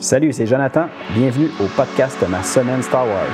[0.00, 0.86] Salut, c'est Jonathan.
[1.12, 3.26] Bienvenue au podcast de ma semaine Star Wars.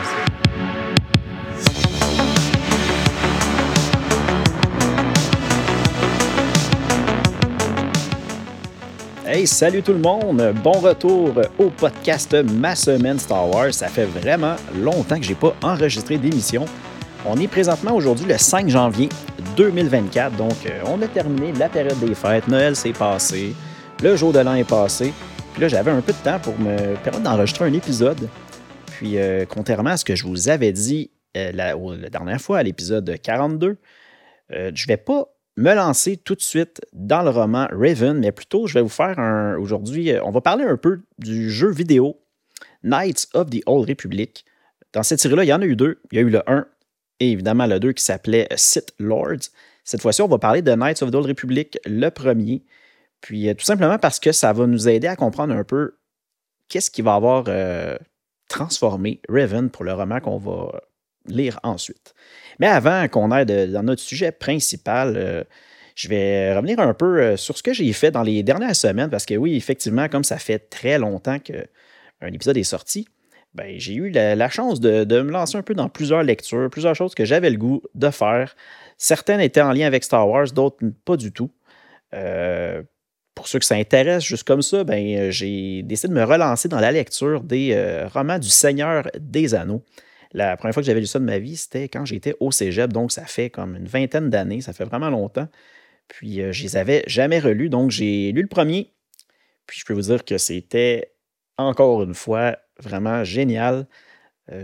[9.27, 10.55] Hey, salut tout le monde!
[10.63, 13.75] Bon retour au podcast Ma semaine Star Wars.
[13.75, 16.65] Ça fait vraiment longtemps que j'ai pas enregistré d'émission.
[17.27, 19.11] On est présentement aujourd'hui le 5 janvier
[19.59, 22.49] 2024, donc euh, on a terminé la période des fêtes.
[22.49, 23.55] Noël s'est passé,
[24.03, 25.13] le jour de l'an est passé.
[25.55, 28.29] Puis là, j'avais un peu de temps pour me permettre d'enregistrer un épisode.
[28.87, 31.77] Puis, euh, contrairement à ce que je vous avais dit euh, la,
[32.11, 33.77] dernière fois, à l'épisode 42,
[34.51, 38.33] euh, je ne vais pas me lancer tout de suite dans le roman Raven, mais
[38.33, 39.57] plutôt, je vais vous faire un.
[39.57, 42.21] Aujourd'hui, on va parler un peu du jeu vidéo
[42.83, 44.45] Knights of the Old Republic.
[44.93, 46.01] Dans cette série-là, il y en a eu deux.
[46.11, 46.67] Il y a eu le 1
[47.21, 49.51] et évidemment le 2 qui s'appelait Sith Lords.
[49.85, 52.65] Cette fois-ci, on va parler de Knights of the Old Republic, le premier.
[53.25, 55.97] Puis euh, tout simplement parce que ça va nous aider à comprendre un peu
[56.69, 57.97] qu'est-ce qui va avoir euh,
[58.51, 60.83] transformé Raven pour le roman qu'on va
[61.25, 62.13] lire ensuite.
[62.61, 65.43] Mais avant qu'on aille dans notre sujet principal, euh,
[65.95, 69.25] je vais revenir un peu sur ce que j'ai fait dans les dernières semaines, parce
[69.25, 73.09] que oui, effectivement, comme ça fait très longtemps qu'un épisode est sorti,
[73.55, 77.15] ben, j'ai eu la, chance de, me lancer un peu dans plusieurs lectures, plusieurs choses
[77.15, 78.55] que j'avais le goût de faire.
[78.99, 81.51] Certaines étaient en lien avec Star Wars, d'autres pas du tout
[83.45, 86.67] pour ceux que ça intéresse, juste comme ça, ben, euh, j'ai décidé de me relancer
[86.67, 89.85] dans la lecture des euh, romans du Seigneur des Anneaux.
[90.33, 92.91] La première fois que j'avais lu ça de ma vie, c'était quand j'étais au cégep,
[92.91, 95.47] donc ça fait comme une vingtaine d'années, ça fait vraiment longtemps.
[96.09, 98.95] Puis euh, je les avais jamais relus, donc j'ai lu le premier.
[99.67, 101.13] Puis je peux vous dire que c'était
[101.59, 103.87] encore une fois vraiment génial.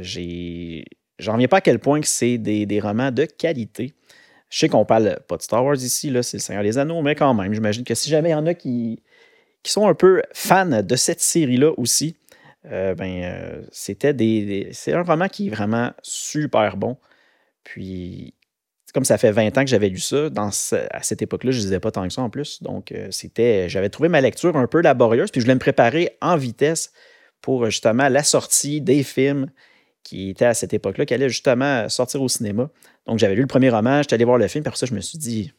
[0.01, 0.86] j'ai
[1.19, 3.92] J'en reviens pas à quel point que c'est des, romans de qualité.
[4.50, 7.00] Je sais qu'on parle pas de Star Wars ici, là, c'est le Seigneur des Anneaux,
[7.02, 9.00] mais quand même, j'imagine que si jamais il y en a qui,
[9.62, 12.16] qui sont un peu fans de cette série-là aussi,
[12.66, 16.96] euh, ben, euh, c'était des, c'est un roman qui est vraiment super bon.
[17.62, 18.34] Puis,
[18.92, 20.50] comme ça fait 20 ans que j'avais lu ça, dans
[20.90, 22.60] à cette époque-là, je ne lisais pas tant que ça en plus.
[22.62, 26.16] Donc, euh, c'était, j'avais trouvé ma lecture un peu laborieuse, puis je voulais me préparer
[26.20, 26.92] en vitesse
[27.40, 29.46] pour justement la sortie des films
[30.02, 32.70] qui était à cette époque-là, qui allait justement sortir au cinéma.
[33.06, 34.94] Donc, j'avais lu le premier roman, j'étais allé voir le film, puis après ça, je
[34.94, 35.52] me suis dit,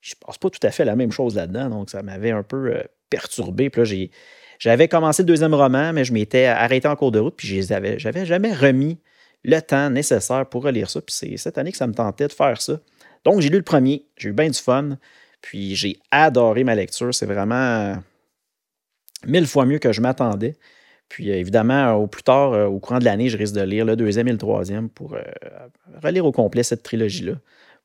[0.00, 2.74] je passe pas tout à fait la même chose là-dedans, donc ça m'avait un peu
[2.74, 3.70] euh, perturbé.
[3.70, 4.08] Puis là,
[4.58, 7.72] j'avais commencé le deuxième roman, mais je m'étais arrêté en cours de route, puis je
[7.72, 8.98] n'avais jamais remis
[9.44, 11.00] le temps nécessaire pour relire ça.
[11.00, 12.80] Puis c'est cette année que ça me tentait de faire ça.
[13.24, 14.98] Donc, j'ai lu le premier, j'ai eu bien du fun,
[15.40, 17.14] puis j'ai adoré ma lecture.
[17.14, 17.96] C'est vraiment
[19.26, 20.56] mille fois mieux que je m'attendais.
[21.14, 23.84] Puis euh, évidemment, au plus tard, euh, au courant de l'année, je risque de lire
[23.84, 25.22] le deuxième et le troisième pour euh,
[26.02, 27.34] relire au complet cette trilogie-là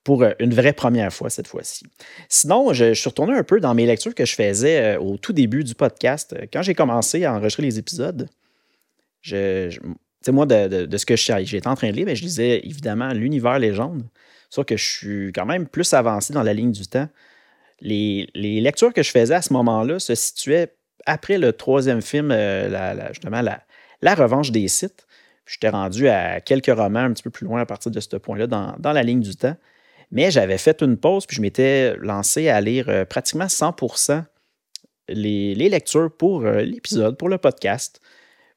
[0.04, 1.86] pour une vraie première fois cette fois-ci.
[2.28, 5.64] Sinon, je, suis retourné un peu dans mes lectures que je faisais au tout début
[5.64, 6.36] du podcast.
[6.52, 8.28] Quand j'ai commencé à enregistrer les épisodes,
[9.22, 9.78] je,
[10.30, 14.04] moi, de, ce que j'étais en train de lire, ben, je lisais évidemment l'univers légende,
[14.50, 17.10] sauf que je suis quand même plus avancé dans la ligne du temps.
[17.82, 20.74] Les lectures que je faisais à ce moment-là se situaient
[21.10, 25.08] après le troisième film, euh, justement, la, revanche des sites,
[25.46, 28.48] j'étais rendu à quelques romans un petit peu plus loin à partir de ce point-là
[28.48, 29.56] dans, la ligne du temps.
[30.12, 34.24] Mais j'avais fait une pause, puis je m'étais lancé à lire euh, pratiquement 100%
[35.10, 38.00] les, lectures pour euh, l'épisode, pour le podcast.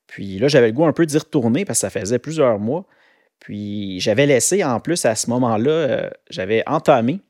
[0.07, 2.87] Puis là, j'avais le goût un peu d'y retourner parce que ça faisait plusieurs mois.
[3.39, 7.21] Puis j'avais laissé en plus à ce moment-là, j'avais entamé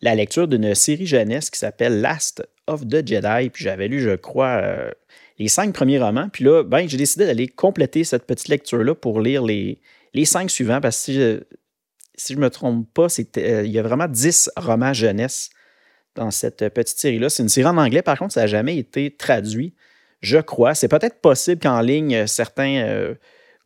[0.00, 3.50] la lecture d'une série jeunesse qui s'appelle Last of the Jedi.
[3.50, 4.90] Puis j'avais lu, je crois, euh,
[5.38, 6.28] les cinq premiers romans.
[6.32, 9.80] Puis là, ben, j'ai décidé d'aller compléter cette petite lecture-là pour lire les,
[10.14, 10.80] les cinq suivants.
[10.80, 11.40] Parce que si je,
[12.14, 13.06] si je me trompe pas,
[13.38, 15.50] euh, il y a vraiment dix romans jeunesse
[16.14, 17.28] dans cette petite série-là.
[17.28, 19.74] C'est une série en anglais, par contre, ça n'a jamais été traduit,
[20.20, 20.74] je crois.
[20.74, 23.14] C'est peut-être possible qu'en ligne, certains euh,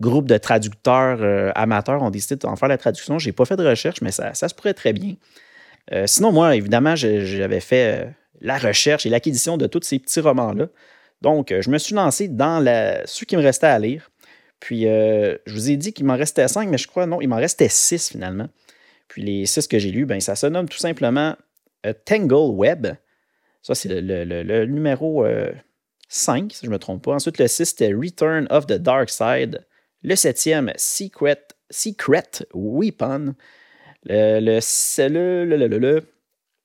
[0.01, 3.19] groupes de traducteurs amateurs ont décidé d'en faire la traduction.
[3.19, 5.17] Je n'ai pas fait de recherche, mais ça, ça se pourrait très bien.
[6.05, 10.69] sinon, moi, évidemment, j'avais fait la recherche et l'acquisition de tous ces petits romans-là.
[11.23, 12.65] Donc, euh, je me suis lancé dans
[13.07, 14.11] ceux qui me restaient à lire.
[14.61, 17.29] Puis, euh, je vous ai dit qu'il m'en restait cinq, mais je crois non, il
[17.29, 18.49] m'en restait six finalement.
[19.09, 21.37] Puis, les six que j'ai lus, ben, ça se nomme tout simplement
[21.85, 22.87] euh, Tangle Web.
[23.63, 25.27] Ça, c'est le, numéro
[26.09, 27.15] 5, si je ne me trompe pas.
[27.15, 29.67] Ensuite, le 6, c'était Return of the Dark Side.
[30.03, 33.35] Le septième, Secret, Secret Weapon.
[34.05, 36.07] Le, le, le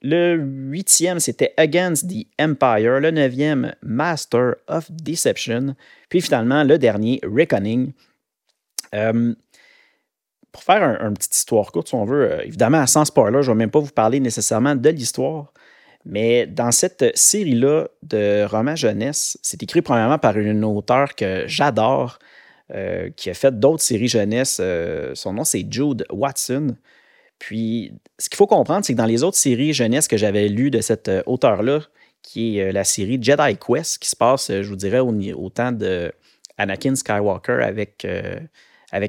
[0.03, 2.99] huitième, c'était Against the Empire.
[2.99, 5.75] Le neuvième, Master of Deception.
[6.09, 7.93] Puis finalement, le dernier, Reckoning.
[8.93, 9.33] Euh,
[10.51, 13.55] pour faire une petite histoire courte, si on veut, euh, évidemment, sans spoiler, je ne
[13.55, 15.53] vais même pas vous parler nécessairement de l'histoire,
[16.03, 22.17] Mais dans cette série-là de romans jeunesse, c'est écrit premièrement par une auteure que j'adore,
[22.73, 24.57] euh, qui a fait d'autres séries jeunesse.
[24.59, 26.75] Euh, son nom, c'est Jude Watson.
[27.41, 30.69] Puis, ce qu'il faut comprendre, c'est que dans les autres séries jeunesse que j'avais lues
[30.69, 31.79] de cette euh, auteur-là,
[32.21, 36.11] qui est la série Jedi Quest, qui se passe, je vous dirais, au, temps de
[36.59, 38.05] Anakin Skywalker avec,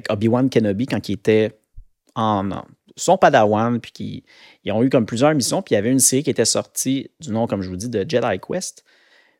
[0.09, 1.51] Obi-Wan Kenobi quand il était
[2.15, 2.49] en,
[2.95, 4.23] son padawan, puis qui,
[4.63, 7.11] ils ont eu comme plusieurs missions, puis il y avait une série qui était sortie
[7.19, 8.83] du nom, comme je vous dis, de Jedi Quest.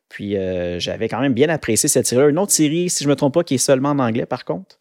[0.08, 2.28] Puis euh, j'avais quand même bien apprécié cette série-là.
[2.28, 4.44] Une autre série, si je ne me trompe pas, qui est seulement en anglais, par
[4.44, 4.78] contre.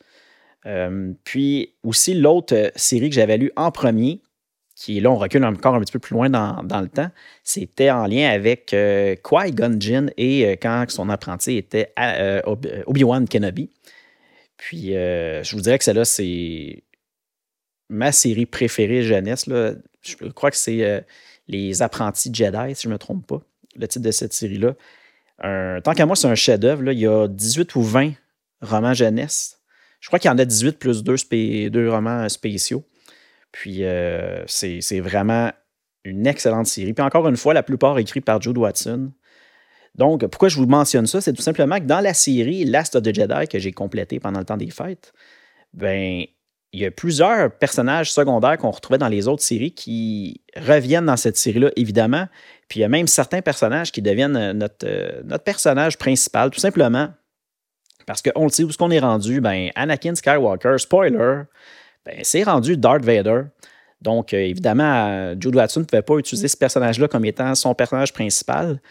[0.65, 4.21] Euh, puis aussi l'autre euh, série que j'avais lue en premier,
[4.75, 7.09] qui là, on recule encore un petit peu plus loin dans, le temps,
[7.43, 11.93] c'était en lien avec Qui-Gon Jinn et quand son apprenti était
[12.87, 13.69] Obi-Wan Kenobi.
[14.57, 16.83] Puis je vous dirais que celle-là, c'est
[17.89, 19.45] ma série préférée jeunesse.
[19.47, 21.01] Là, je crois que c'est euh,
[21.47, 23.41] Les Apprentis Jedi, si je ne me trompe pas,
[23.75, 24.73] le titre de cette série-là.
[25.81, 26.91] tant qu'à moi, c'est un chef-d'œuvre.
[26.91, 28.13] Il y a 18 ou 20
[28.61, 29.59] romans jeunesse.
[30.03, 32.83] Je crois qu'il y en a 18 plus deux, romans spéciaux.
[33.53, 35.49] Puis euh, c'est vraiment
[36.03, 36.91] une excellente série.
[36.91, 39.13] Puis encore une fois, la plupart écrits par Jude Watson.
[39.95, 41.21] Donc, pourquoi je vous mentionne ça?
[41.21, 44.39] C'est tout simplement que dans la série Last of the Jedi que j'ai complété pendant
[44.39, 45.13] le temps des fêtes,
[45.71, 46.25] ben,
[46.73, 51.15] il y a plusieurs personnages secondaires qu'on retrouvait dans les autres séries qui reviennent dans
[51.15, 52.27] cette série-là, évidemment.
[52.67, 56.49] Puis il y a même certains personnages qui deviennent euh, notre, euh, notre personnage principal,
[56.49, 57.07] tout simplement
[58.05, 59.41] parce qu'on le sait où est-ce qu'on est rendu.
[59.41, 61.43] Ben, Anakin Skywalker, spoiler,
[62.05, 63.43] ben, c'est rendu Darth Vader.
[64.01, 68.11] Donc, euh, évidemment, Jude Watson ne pouvait pas utiliser ce personnage-là comme étant son personnage
[68.11, 68.81] principal.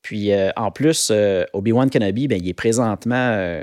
[0.00, 1.12] Puis, en plus,
[1.52, 3.62] Obi-Wan Kenobi, ben, il est présentement,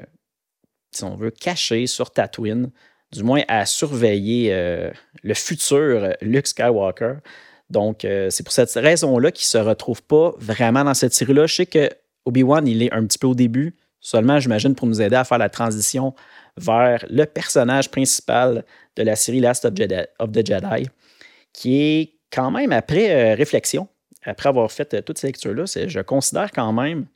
[0.91, 2.71] si on veut, caché sur Tatooine
[3.12, 4.91] du moins à surveiller euh,
[5.23, 7.15] le futur Luke Skywalker.
[7.69, 11.47] Donc, euh, c'est pour cette raison-là qu'il ne se retrouve pas vraiment dans cette série-là.
[11.47, 11.89] Je sais que
[12.25, 15.38] Obi-Wan, il est un petit peu au début, seulement, j'imagine, pour nous aider à faire
[15.38, 16.13] la transition
[16.57, 18.66] vers le personnage principal
[18.96, 20.90] de la série Last of, the Jedi,
[21.54, 23.88] qui est quand même, après euh, réflexion,
[24.24, 27.07] après avoir fait toute cette lecture-là, je considère quand même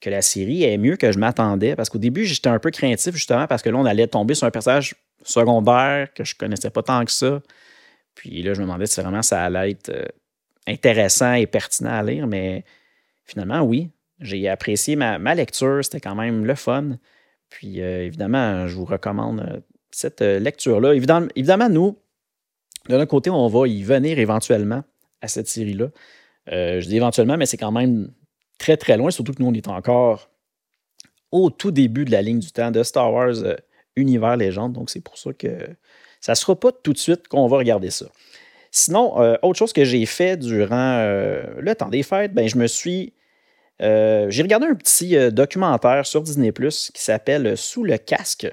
[0.00, 3.14] que la série est mieux que je m'attendais, parce qu'au début, j'étais un peu craintif,
[3.14, 4.94] justement, parce que là, on allait tomber sur un personnage
[5.24, 7.40] secondaire que je connaissais pas tant que ça.
[8.14, 10.04] Puis là, je me demandais si vraiment ça allait être euh,
[10.66, 12.64] intéressant et pertinent à lire, mais
[13.24, 13.90] finalement, oui.
[14.20, 16.98] J'ai apprécié ma, lecture, c'était quand même le fun.
[17.50, 19.60] Puis euh, évidemment, je vous recommande euh,
[19.90, 20.94] cette lecture-là.
[20.94, 21.98] Évidemment, évidemment, nous,
[22.88, 24.82] de notre côté, on va y venir éventuellement
[25.20, 25.88] à cette série-là.
[26.46, 28.12] je dis éventuellement, mais c'est quand même
[28.58, 30.30] très, très loin, surtout que nous, on est encore
[31.32, 33.34] au tout début de la ligne du temps de Star Wars
[33.96, 34.72] univers légende.
[34.72, 35.48] Donc, c'est pour ça que
[36.20, 38.06] ça ne sera pas tout de suite qu'on va regarder ça.
[38.70, 42.56] Sinon, euh, autre chose que j'ai fait durant euh, le temps des fêtes, ben, je
[42.56, 43.14] me suis.
[43.80, 48.48] Euh, j'ai regardé un petit documentaire sur Disney Plus qui s'appelle Sous le casque,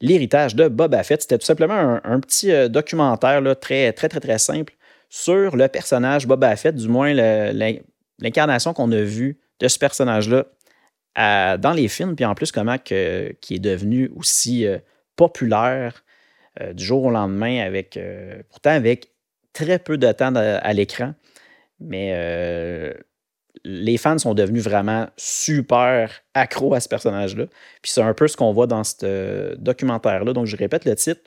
[0.00, 1.22] l'héritage de Boba Fett.
[1.22, 4.74] C'était tout simplement un, petit documentaire là, très, très, très, très simple
[5.08, 7.12] sur le personnage Boba Fett, du moins
[8.18, 10.46] l'incarnation qu'on a vue de ce personnage-là
[11.16, 14.78] dans les films, puis en plus, comment que, est devenu aussi euh,
[15.16, 16.04] populaire
[16.60, 19.10] euh, du jour au lendemain, avec euh, pourtant avec
[19.52, 21.14] très peu de temps à l'écran.
[21.80, 22.14] Mais
[23.64, 27.46] les fans sont devenus vraiment super accros à ce personnage-là.
[27.82, 30.32] Puis c'est un peu ce qu'on voit dans ce documentaire-là.
[30.32, 31.20] Donc je répète le titre.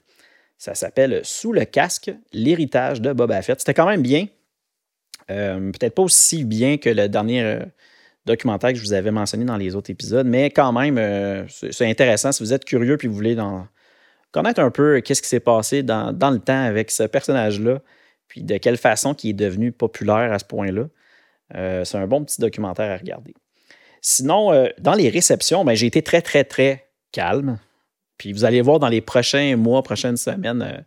[0.58, 3.60] Ça s'appelle Sous le casque, l'héritage de Boba Fett.
[3.60, 4.28] C'était quand même bien.
[5.28, 7.62] Peut-être pas aussi bien que le dernier
[8.26, 10.28] documentaire que je vous avais mentionné dans les autres épisodes.
[10.28, 12.32] Mais quand même, euh, c'est intéressant.
[12.32, 13.38] Si vous êtes curieux puis vous voulez
[14.32, 17.82] connaître un peu qu'est-ce qui s'est passé dans, le temps avec ce personnage-là,
[18.28, 20.88] puis de quelle façon il est devenu populaire à ce point-là, euh,
[21.54, 23.34] c'est un bon petit documentaire à regarder.
[24.02, 27.60] Sinon, euh, dans les réceptions, ben, j'ai été très, très, très calme.
[28.18, 30.86] Puis vous allez voir dans les prochains mois, prochaines semaines,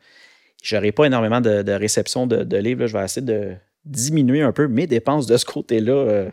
[0.63, 2.87] je n'aurai pas énormément de, réceptions de, livres.
[2.87, 6.31] Je vais essayer de diminuer un peu mes dépenses de ce côté-là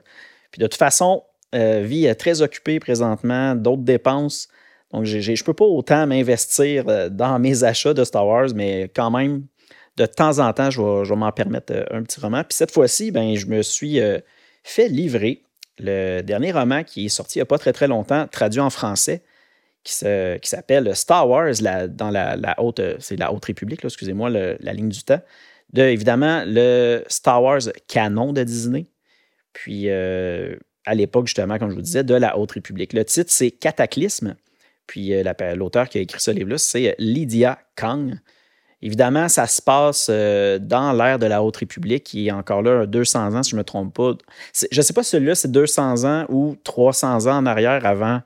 [0.56, 4.48] puis de toute façon, euh, vie est très occupée présentement, d'autres dépenses.
[4.94, 8.90] Donc, je ne peux pas autant m'investir euh, dans mes achats de Star Wars, mais
[8.96, 9.44] quand même,
[9.98, 12.44] de temps en temps, je vais, m'en permettre euh, un petit roman.
[12.44, 14.00] Puis cette fois-ci, ben, je me suis
[14.64, 15.44] fait livrer
[15.80, 18.70] le dernier roman qui est sorti il n'y a pas très très longtemps, traduit en
[18.70, 19.24] français,
[19.84, 21.54] qui, s'appelle Star Wars
[21.90, 25.22] dans la, haute, c'est la Haute République, excusez-moi, la ligne du temps.
[25.74, 28.88] De, évidemment, le Star Wars canon de Disney.
[29.54, 32.94] Puis, euh, à l'époque, justement, comme je vous disais, de la Haute République.
[32.94, 34.36] Le titre, c'est Cataclysme.
[34.88, 35.24] Puis, euh,
[35.56, 38.16] l'auteur qui a écrit ce livre-là, c'est Lydia Kang.
[38.86, 43.36] Évidemment, ça se passe dans l'ère de la Haute République, qui est encore là 200
[43.36, 44.14] ans, si je ne me trompe pas.
[44.72, 48.22] Je ne sais pas si celui-là, c'est 200 ans ou 300 ans en arrière avant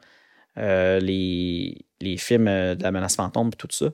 [0.57, 3.87] les, les, films de la menace fantôme et tout ça.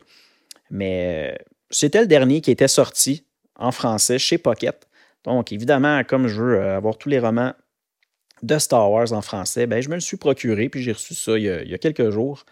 [0.71, 1.37] Mais
[1.69, 3.25] c'était le dernier qui était sorti
[3.57, 4.87] en français chez Pocket.
[5.23, 7.53] Donc, évidemment, comme je veux avoir tous les romans
[8.43, 11.37] de Star Wars en français, ben, je me le suis procuré, puis j'ai reçu ça
[11.37, 12.45] il y, a, quelques jours.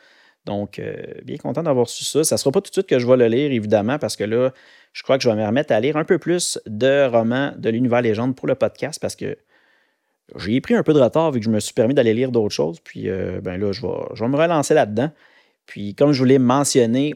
[0.46, 2.24] Donc, euh, bien content d'avoir su ça.
[2.24, 4.24] Ça ne sera pas tout de suite que je vais le lire, évidemment, parce que
[4.24, 4.52] là,
[4.92, 7.70] je crois que je vais me remettre à lire un peu plus de romans de
[7.70, 9.38] l'univers légende pour le podcast, parce que
[10.36, 12.54] j'ai pris un peu de retard vu que je me suis permis d'aller lire d'autres
[12.54, 12.80] choses.
[12.82, 15.12] Puis, euh, ben là, je vais, je vais me relancer là-dedans.
[15.66, 17.16] Puis, comme je vous l'ai mentionné,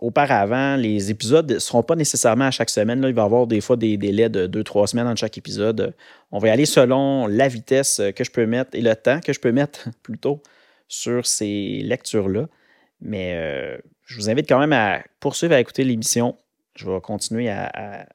[0.00, 3.00] auparavant, les épisodes ne seront pas nécessairement à chaque semaine.
[3.00, 5.94] Là, il va y avoir des fois des délais de 2-3 semaines entre chaque épisode.
[6.30, 9.32] On va y aller selon la vitesse que je peux mettre et le temps que
[9.32, 10.42] je peux mettre plutôt
[10.88, 12.48] sur ces lectures-là.
[13.00, 16.36] Mais euh, je vous invite quand même à poursuivre à écouter l'émission.
[16.74, 18.06] Je vais continuer à,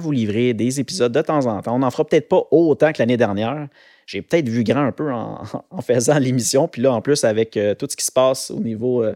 [0.00, 1.74] vous livrer des épisodes de temps en temps.
[1.74, 3.68] On n'en fera peut-être pas autant que l'année dernière.
[4.06, 5.42] J'ai peut-être vu grand un peu en,
[5.82, 6.68] faisant l'émission.
[6.68, 9.14] Puis là, en plus, avec euh, tout ce qui se passe au niveau euh,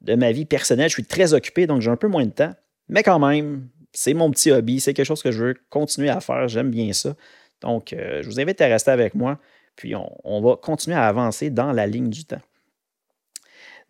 [0.00, 0.88] de ma vie personnelle.
[0.88, 2.52] Je suis très occupé, donc j'ai un peu moins de temps.
[2.88, 4.80] Mais quand même, c'est mon petit hobby.
[4.80, 6.46] C'est quelque chose que je veux continuer à faire.
[6.48, 7.14] J'aime bien ça.
[7.60, 9.38] Donc, je vous invite à rester avec moi.
[9.76, 12.40] Puis, on, va continuer à avancer dans la ligne du temps.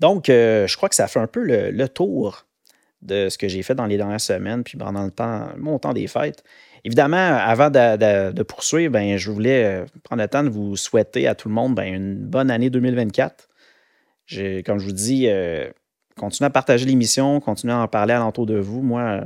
[0.01, 2.47] Donc, euh, je crois que ça fait un peu le, tour
[3.03, 5.93] de ce que j'ai fait dans les dernières semaines, puis pendant le temps, mon temps
[5.93, 6.43] des fêtes.
[6.85, 11.35] Évidemment, avant de, poursuivre, ben, je voulais euh, prendre le temps de vous souhaiter à
[11.35, 13.49] tout le monde ben, une bonne année 2024.
[14.65, 15.29] Comme je vous dis,
[16.19, 18.81] continuez à partager l'émission, continuez à en parler alentour de vous.
[18.81, 19.23] Moi,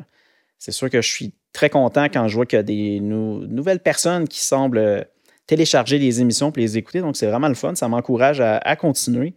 [0.59, 3.81] c'est sûr que je suis très content quand je vois qu'il y a des nouvelles
[3.81, 5.07] personnes qui semblent
[5.49, 7.01] télécharger les émissions et les écouter.
[7.01, 7.75] Donc, c'est vraiment le fun.
[7.75, 9.35] Ça m'encourage à, continuer.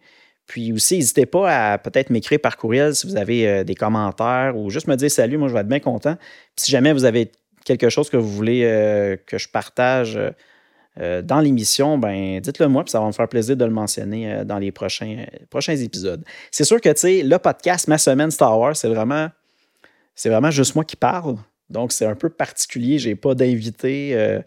[0.51, 4.58] Puis aussi, n'hésitez pas à peut-être m'écrire par courriel si vous avez euh, des commentaires
[4.58, 5.38] ou juste me dire salut.
[5.38, 6.17] Moi, je vais être bien content.
[6.17, 7.31] Puis si jamais vous avez
[7.63, 10.20] quelque chose que vous voulez euh, que je partage,
[11.00, 14.43] euh, dans l'émission, ben, dites-le moi, puis ça va me faire plaisir de le mentionner
[14.43, 16.22] dans les prochains, prochains épisodes.
[16.51, 19.29] C'est sûr que, tu sais, le podcast Ma Semaine Star Wars, c'est vraiment,
[20.15, 21.38] c'est vraiment juste moi qui parle.
[21.70, 23.00] Donc, c'est un peu particulier.
[23.00, 24.41] Je n'ai pas d'invité.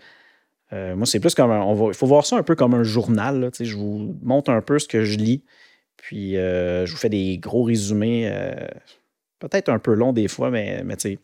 [0.71, 3.49] Moi, c'est plus comme un, il faut voir ça un peu comme un journal.
[3.59, 5.43] je vous montre un peu ce que je lis.
[5.97, 8.31] Puis, je vous fais des gros résumés.
[9.39, 11.19] peut-être un peu long des fois, mais, mais tu sais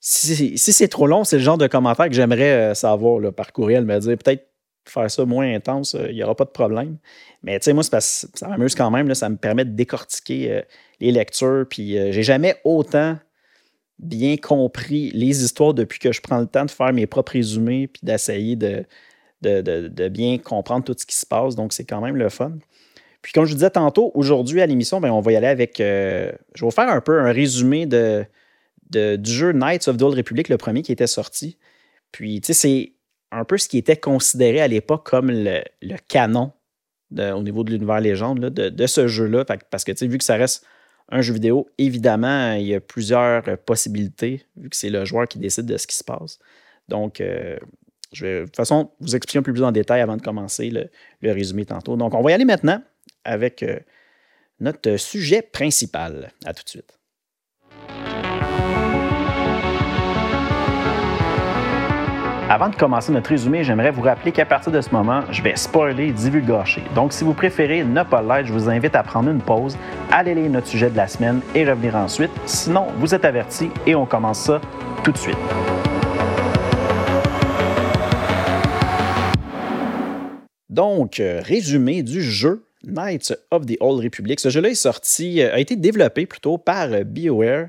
[0.00, 3.52] si, c'est trop long, c'est le genre de commentaire que j'aimerais euh, savoir là, par
[3.52, 4.46] courriel, me dire peut-être
[4.86, 6.96] faire ça moins intense, euh, il n'y aura pas de problème.
[7.42, 10.62] Mais tu sais, moi, parce, ça m'amuse quand même, ça me permet de décortiquer euh,
[11.00, 11.66] les lectures.
[11.68, 13.18] Puis j'ai jamais autant
[13.98, 17.86] bien compris les histoires depuis que je prends le temps de faire mes propres résumés
[17.86, 18.86] puis d'essayer de,
[19.42, 21.54] de, bien comprendre tout ce qui se passe.
[21.54, 22.52] Donc, c'est quand même le fun.
[23.22, 25.74] Puis, comme je vous disais tantôt, aujourd'hui à l'émission, ben, on va y aller avec.
[25.78, 28.26] je vais vous faire un peu un résumé de,
[28.90, 31.58] du jeu Knights of the Old Republic, le premier qui était sorti.
[32.12, 32.92] Puis, tu sais, c'est
[33.30, 35.62] un peu ce qui était considéré à l'époque comme le,
[36.08, 36.52] canon
[37.16, 39.44] au niveau de l'univers légende de, ce jeu-là.
[39.44, 40.64] Parce que, tu sais, vu que ça reste
[41.10, 45.38] un jeu vidéo, évidemment, il y a plusieurs possibilités, vu que c'est le joueur qui
[45.38, 46.38] décide de ce qui se passe.
[46.88, 47.56] Donc, euh,
[48.12, 50.70] je vais de toute façon vous expliquer un peu plus en détail avant de commencer
[50.70, 51.96] le, résumé tantôt.
[51.96, 52.82] Donc, on va y aller maintenant
[53.24, 53.78] avec euh,
[54.60, 56.32] notre sujet principal.
[56.44, 57.00] À tout de suite.
[62.52, 65.54] Avant de commencer notre résumé, j'aimerais vous rappeler qu'à partir de ce moment, je vais
[65.54, 66.82] spoiler et divulgacher.
[66.96, 69.78] Donc, si vous préférez ne pas l'être, je vous invite à prendre une pause,
[70.10, 72.32] aller lire notre sujet de la semaine et revenir ensuite.
[72.46, 74.60] Sinon, vous êtes avertis et on commence ça
[75.04, 75.36] tout de suite.
[80.68, 84.40] Donc, euh, résumé du jeu Knights of the Old Republic.
[84.40, 87.68] Ce jeu-là est sorti, euh, a été développé plutôt par euh, BioWare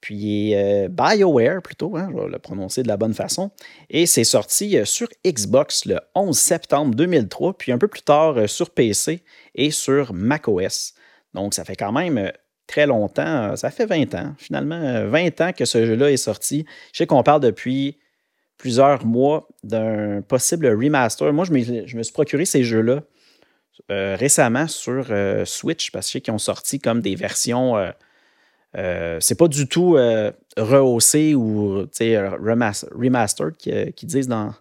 [0.00, 3.52] puis euh, BioWare plutôt, hein, je vais le prononcer de la bonne façon.
[3.88, 8.70] Et c'est sorti sur Xbox le 11 septembre 2003, puis un peu plus tard sur
[8.70, 9.22] PC
[9.54, 10.94] et sur macOS.
[11.34, 12.32] Donc ça fait quand même
[12.66, 16.66] très longtemps, ça fait 20 ans, finalement 20 ans que ce jeu-là est sorti.
[16.92, 18.00] Je sais qu'on parle depuis
[18.56, 21.32] plusieurs mois d'un possible remaster.
[21.32, 23.02] Moi, je me suis procuré ces jeux-là
[23.88, 25.06] récemment sur
[25.44, 27.76] Switch parce que je sais qu'ils ont sorti comme des versions
[28.76, 34.54] euh, c'est pas du tout euh, rehaussé ou remastered qui, disent dans,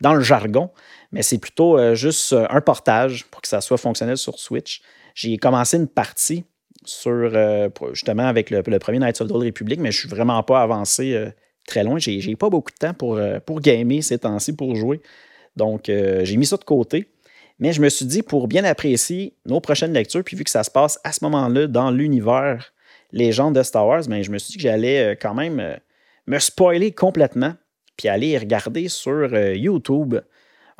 [0.00, 0.70] dans le jargon,
[1.12, 4.82] mais c'est plutôt euh, juste un portage pour que ça soit fonctionnel sur Switch.
[5.14, 6.44] J'ai commencé une partie
[6.84, 7.30] sur
[7.92, 11.28] justement avec le, premier Knights of the Republic, mais je suis vraiment pas avancé
[11.66, 11.98] très loin.
[11.98, 15.00] J'ai pas beaucoup de temps pour, pour gamer ces temps-ci, pour jouer.
[15.54, 17.11] Donc, j'ai mis ça de côté.
[17.62, 20.64] Mais je me suis dit, pour bien apprécier nos prochaines lectures, puis vu que ça
[20.64, 22.72] se passe à ce moment-là dans l'univers
[23.12, 25.78] légende de Star Wars, ben, je me suis dit que j'allais quand même
[26.26, 27.54] me spoiler complètement,
[27.96, 30.16] puis aller regarder sur YouTube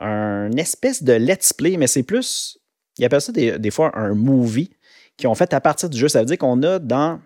[0.00, 2.58] un espèce de let's play, mais c'est plus,
[2.98, 4.72] il appelle ça des, fois un movie
[5.16, 6.08] qui ont fait à partir du jeu.
[6.08, 7.20] Ça veut dire qu'on a dans,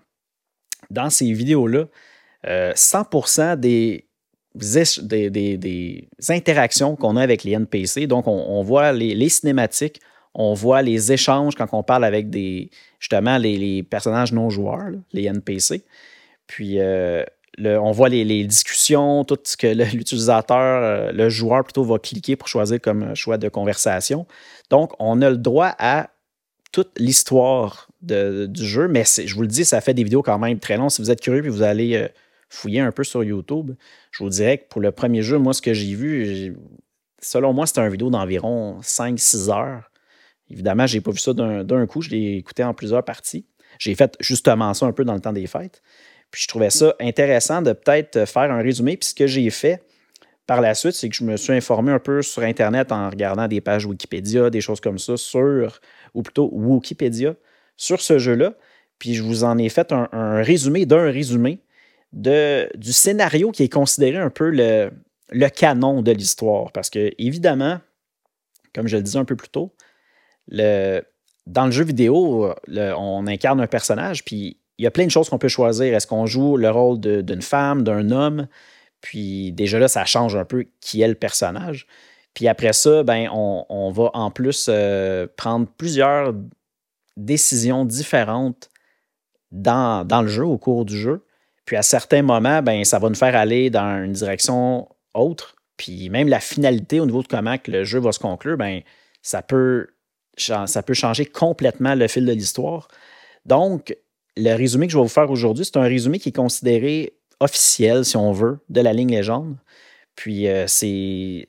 [0.90, 1.86] dans ces vidéos-là
[2.44, 4.05] 100% des,
[4.56, 8.06] des, interactions qu'on a avec les NPC.
[8.06, 10.00] Donc, on, voit les, cinématiques,
[10.34, 15.24] on voit les échanges quand on parle avec des justement les, personnages non joueurs, les
[15.24, 15.84] NPC.
[16.46, 17.24] Puis euh,
[17.58, 22.48] on voit les, discussions, tout ce que l'utilisateur, euh, le joueur plutôt va cliquer pour
[22.48, 24.26] choisir comme choix de conversation.
[24.70, 26.10] Donc, on a le droit à
[26.72, 30.58] toute l'histoire du jeu, mais je vous le dis, ça fait des vidéos quand même
[30.58, 30.90] très longues.
[30.90, 32.08] Si vous êtes curieux et vous allez
[32.48, 33.72] fouiller un peu sur YouTube,
[34.10, 36.56] je vous dirais que pour le premier jeu, moi, ce que j'ai vu,
[37.20, 39.90] selon moi, c'était une vidéo d'environ 5-6 heures.
[40.50, 43.46] Évidemment, je n'ai pas vu ça d'un coup, je l'ai écouté en plusieurs parties.
[43.78, 45.82] J'ai fait justement ça un peu dans le temps des fêtes.
[46.30, 48.96] Puis je trouvais ça intéressant de peut-être faire un résumé.
[48.96, 49.82] Puis ce que j'ai fait
[50.46, 53.48] par la suite, c'est que je me suis informé un peu sur Internet en regardant
[53.48, 55.80] des pages Wikipédia, des choses comme ça, sur,
[56.14, 57.34] ou plutôt Wikipédia,
[57.76, 58.54] sur ce jeu-là.
[58.98, 61.60] Puis je vous en ai fait un, résumé d'un résumé
[62.16, 64.90] du scénario qui est considéré un peu le,
[65.30, 66.72] le canon de l'histoire.
[66.72, 67.80] Parce que, évidemment,
[68.74, 69.74] comme je le disais un peu plus tôt,
[70.48, 71.02] le,
[71.46, 75.28] dans le jeu vidéo, on incarne un personnage, puis il y a plein de choses
[75.28, 75.94] qu'on peut choisir.
[75.94, 78.48] Est-ce qu'on joue le rôle d'une femme, d'un homme?
[79.00, 81.86] Puis déjà là, ça change un peu qui est le personnage.
[82.34, 86.34] Puis après ça, ben, on, va en plus euh, prendre plusieurs
[87.16, 88.68] décisions différentes
[89.52, 91.24] dans, le jeu, au cours du jeu.
[91.66, 95.56] Puis à certains moments, ben, ça va nous faire aller dans une direction autre.
[95.76, 98.80] Puis même la finalité au niveau de comment le jeu va se conclure, ben,
[99.20, 99.88] ça, peut,
[100.38, 102.88] changer complètement le fil de l'histoire.
[103.44, 103.96] Donc,
[104.36, 108.04] le résumé que je vais vous faire aujourd'hui, c'est un résumé qui est considéré officiel,
[108.04, 109.56] si on veut, de la ligne légende.
[110.14, 111.48] Puis euh, c'est,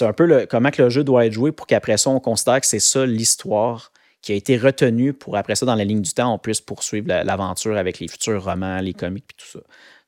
[0.00, 2.66] un peu le, comment le jeu doit être joué pour qu'après ça, on considère que
[2.66, 3.91] c'est ça l'histoire
[4.22, 7.08] qui a été retenue pour après ça, dans la ligne du temps, on puisse poursuivre
[7.08, 9.60] l'aventure avec les futurs romans, les comics et tout ça.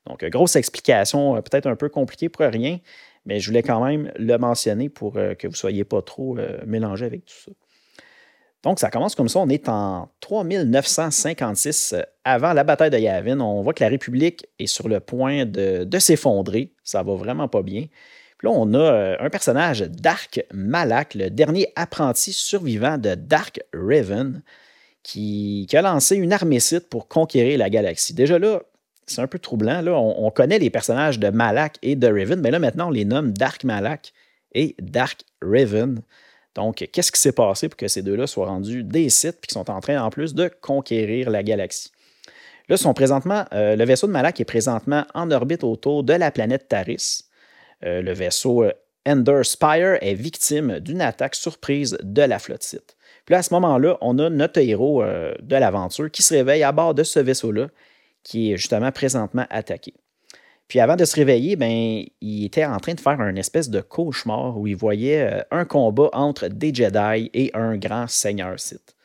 [0.07, 2.79] Donc, euh, grosse explication, euh, peut-être un peu compliquée pour rien,
[3.25, 7.05] mais je voulais quand même le mentionner pour que vous ne soyez pas trop mélangés
[7.05, 7.51] avec tout ça.
[8.65, 9.39] Donc, ça commence comme ça.
[9.39, 13.39] On est en 3956 euh, avant la bataille de Yavin.
[13.39, 16.73] On voit que la République est sur le point de, s'effondrer.
[16.83, 17.85] Ça va vraiment pas bien.
[18.45, 23.59] Puis là, on a euh, un personnage, Dark Malak, le dernier apprenti survivant de Dark
[23.73, 24.43] Raven,
[25.01, 28.13] qui, a lancé une armée site pour conquérir la galaxie.
[28.13, 28.61] Déjà là,
[29.07, 29.81] c'est un peu troublant.
[29.81, 33.03] Là, on, connaît les personnages de Malak et de Raven, mais là, maintenant, on les
[33.03, 34.13] nomme Dark Malak
[34.53, 36.03] et Dark Raven.
[36.53, 39.53] Donc, qu'est-ce qui s'est passé pour que ces deux-là soient rendus des sites et qu'ils
[39.53, 41.89] sont en train, en plus, de conquérir la galaxie?
[42.69, 46.29] Là, sont présentement, euh, le vaisseau de Malak est présentement en orbite autour de la
[46.29, 47.24] planète Taris.
[47.83, 48.71] Euh, le vaisseau euh,
[49.07, 52.95] Ender Spire est victime d'une attaque surprise de la flotte site.
[53.25, 56.95] Puis à ce moment-là, on a notre héros de l'aventure qui se réveille à bord
[56.95, 57.69] de ce vaisseau-là,
[58.23, 59.93] qui est justement présentement attaqué.
[60.67, 63.81] Puis avant de se réveiller, ben, il était en train de faire un espèce de
[63.81, 68.95] cauchemar où il voyait euh, un combat entre des Jedi et un grand seigneur Sith.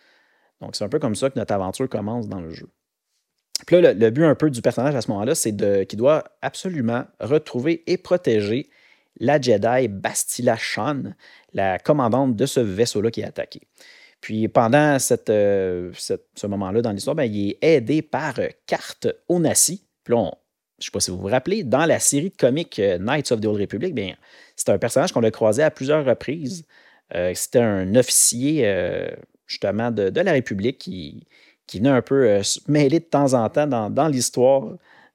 [0.61, 2.68] Donc c'est un peu comme ça que notre aventure commence dans le jeu.
[3.66, 5.55] Puis là, le, but un peu du personnage à ce moment-là, c'est
[5.87, 8.70] qu'il doit absolument retrouver et protéger
[9.18, 11.14] la Jedi Bastila Shan,
[11.53, 13.62] la commandante de ce vaisseau-là qui est attaqué.
[14.20, 14.96] Puis pendant
[15.29, 18.35] euh, ce moment-là dans l'histoire, ben, il est aidé par
[18.66, 19.87] Carte Onassi.
[20.05, 20.31] Puis là,
[20.81, 23.33] je ne sais pas si vous vous rappelez, dans la série de comics euh, Knights
[23.33, 23.94] of the Old Republic,
[24.57, 26.64] c'est un personnage qu'on a croisé à plusieurs reprises.
[27.14, 29.11] Euh, c'était un officier euh,
[29.46, 31.27] justement de, la République qui,
[31.70, 34.64] qui venait un peu se mêler de temps en temps dans, l'histoire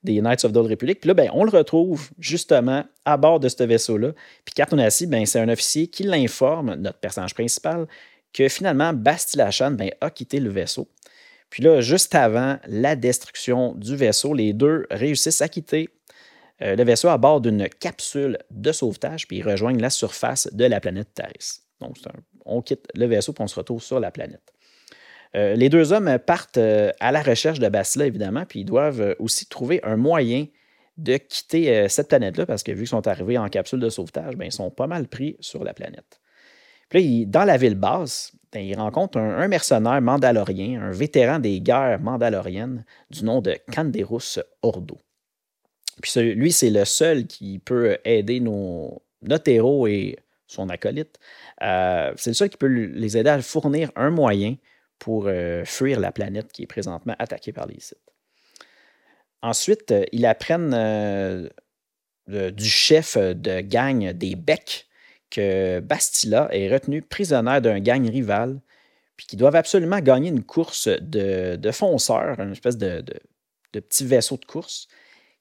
[0.06, 1.02] des Knights of the Old Republic.
[1.02, 4.14] Puis là, ben, on le retrouve justement à bord de ce vaisseau-là.
[4.46, 7.88] Puis Cartonassi, ben, c'est un officier qui l'informe, notre personnage principal,
[8.32, 10.88] que finalement, Bastila ben, a quitté le vaisseau.
[11.50, 15.90] Puis là, juste avant la destruction du vaisseau, les deux réussissent à quitter
[16.62, 20.64] euh, le vaisseau à bord d'une capsule de sauvetage, puis ils rejoignent la surface de
[20.64, 21.60] la planète Taris.
[21.82, 21.98] Donc,
[22.46, 24.55] on quitte le vaisseau, puis on se retrouve sur la planète.
[25.36, 29.16] Euh, les deux hommes partent euh, à la recherche de Basila, évidemment, puis ils doivent
[29.20, 30.46] aussi trouver un moyen
[30.98, 34.48] de quitter cette planète-là, parce que vu qu'ils sont arrivés en capsule de sauvetage, bien,
[34.48, 36.22] ils sont pas mal pris sur la planète.
[36.88, 41.60] Puis là, dans la ville basse, ben, il rencontre un, mercenaire mandalorien, un vétéran des
[41.60, 44.98] guerres mandaloriennes du nom de Canderus Ordo.
[46.02, 50.18] Puis lui, c'est le seul qui peut aider nos, notre héros et
[50.48, 51.20] son acolyte.
[51.64, 54.56] Euh, c'est le seul qui peut les aider à fournir un moyen
[55.00, 57.98] pour euh, fuir la planète qui est présentement attaquée par les sites.
[59.42, 61.50] ensuite, ils apprennent
[62.28, 64.88] du chef de gang des Becs
[65.30, 68.62] que Bastila est retenu prisonnier d'un gang rival,
[69.18, 74.06] puis qu'ils doivent absolument gagner une course de, de fonceurs, une espèce de, de, petit
[74.06, 74.88] vaisseau de course.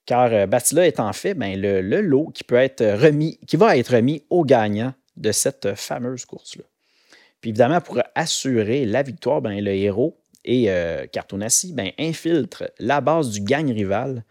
[0.06, 3.76] Car euh, Bastila est en fait ben, le, lot qui peut être remis, qui va
[3.76, 6.64] être remis aux gagnants de cette fameuse course-là.
[7.44, 11.04] Puis évidemment, pour assurer la victoire, ben, le héros et euh,
[11.74, 14.24] ben, infiltrent la base du gang rival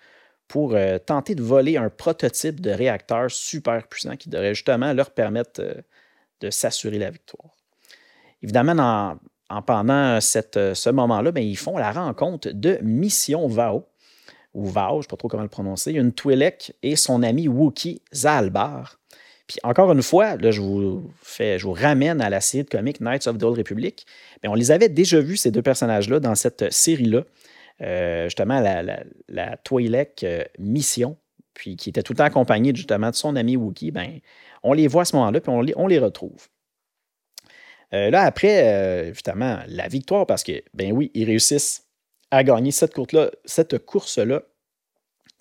[0.47, 5.11] pour euh, tenter de voler un prototype de réacteur super puissant qui devrait justement leur
[5.11, 5.75] permettre euh,
[6.41, 7.51] de s'assurer la victoire.
[8.41, 13.85] Évidemment, en, pendant euh, ce moment-là, ben, ils font la rencontre de Mission Vao,
[14.55, 17.47] ou Vao, je ne sais pas trop comment le prononcer, une Twi'lek et son ami
[17.47, 18.97] Wookie Zalbar.
[19.47, 23.01] Puis encore une fois, je vous, fais, je vous ramène à la série de comics
[23.01, 24.05] Knights of the Old Republic.
[24.41, 27.23] Bien, on les avait déjà vus, ces deux personnages-là, dans cette série-là.
[27.81, 29.57] Euh, justement la, la,
[30.23, 31.17] euh, Mission,
[31.53, 34.19] puis qui était tout le temps accompagné justement de son ami Wookie, ben,
[34.61, 36.47] on les voit à ce moment-là, puis on les, retrouve.
[37.93, 41.87] Euh, là, après, justement, la victoire, parce que, ben oui, ils réussissent
[42.31, 42.93] à gagner cette
[43.45, 44.43] cette course-là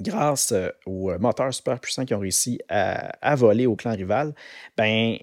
[0.03, 0.53] grâce
[0.87, 4.35] aux moteurs super puissants qui ont réussi à, voler au clan rival,
[4.77, 5.17] ben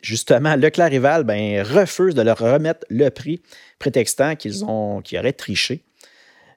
[0.00, 3.42] justement, le clan rival ben, refuse de leur remettre le prix,
[3.78, 5.84] prétextant qu'ils auraient triché.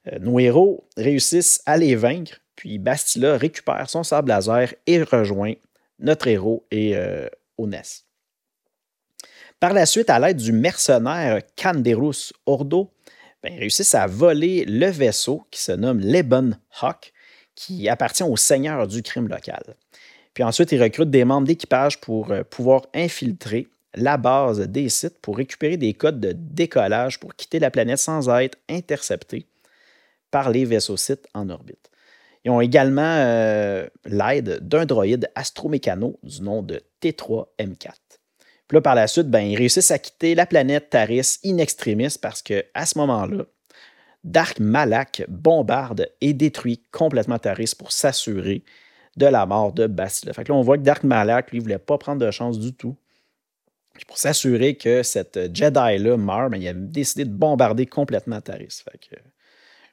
[0.08, 5.54] Euh, nos héros réussissent à les vaincre, puis Bastila récupère son sable laser et rejoint
[6.00, 7.28] notre héros et euh.
[9.60, 12.92] Par la suite, à l'aide du mercenaire Canderus Ordo,
[13.44, 17.11] ben, ils réussissent à voler le vaisseau qui se nomme Lebon Hawk,
[17.62, 19.62] qui appartient au seigneur du crime local.
[20.34, 25.20] Puis ensuite, ils recrutent des membres d'équipage pour euh, pouvoir infiltrer la base des sites
[25.22, 29.46] pour récupérer des codes de décollage pour quitter la planète sans être interceptés
[30.32, 31.92] par les vaisseaux-sites en orbite.
[32.46, 37.92] Ils ont également euh, l'aide d'un droïde astromécano du nom de T3M4.
[38.68, 42.16] Puis là, par la suite, ben, ils réussissent à quitter la planète Taris in extremis
[42.20, 43.44] parce qu'à ce moment-là,
[44.24, 48.64] Dark Malak bombarde et détruit complètement Taris pour s'assurer
[49.18, 50.34] de la mort de Bastila.
[50.34, 52.74] Fait que là, on voit que Dark Malak, lui, voulait pas prendre de chance du
[52.74, 52.96] tout.
[54.08, 58.84] pour s'assurer que cette Jedi-là meurt, ben, il a décidé de bombarder complètement Taris.
[58.84, 59.16] Fait que,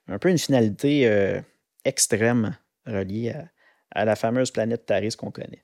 [0.08, 1.40] un peu une finalité euh,
[1.84, 3.34] extrême reliée
[3.90, 5.62] à, la fameuse planète Taris qu'on connaît.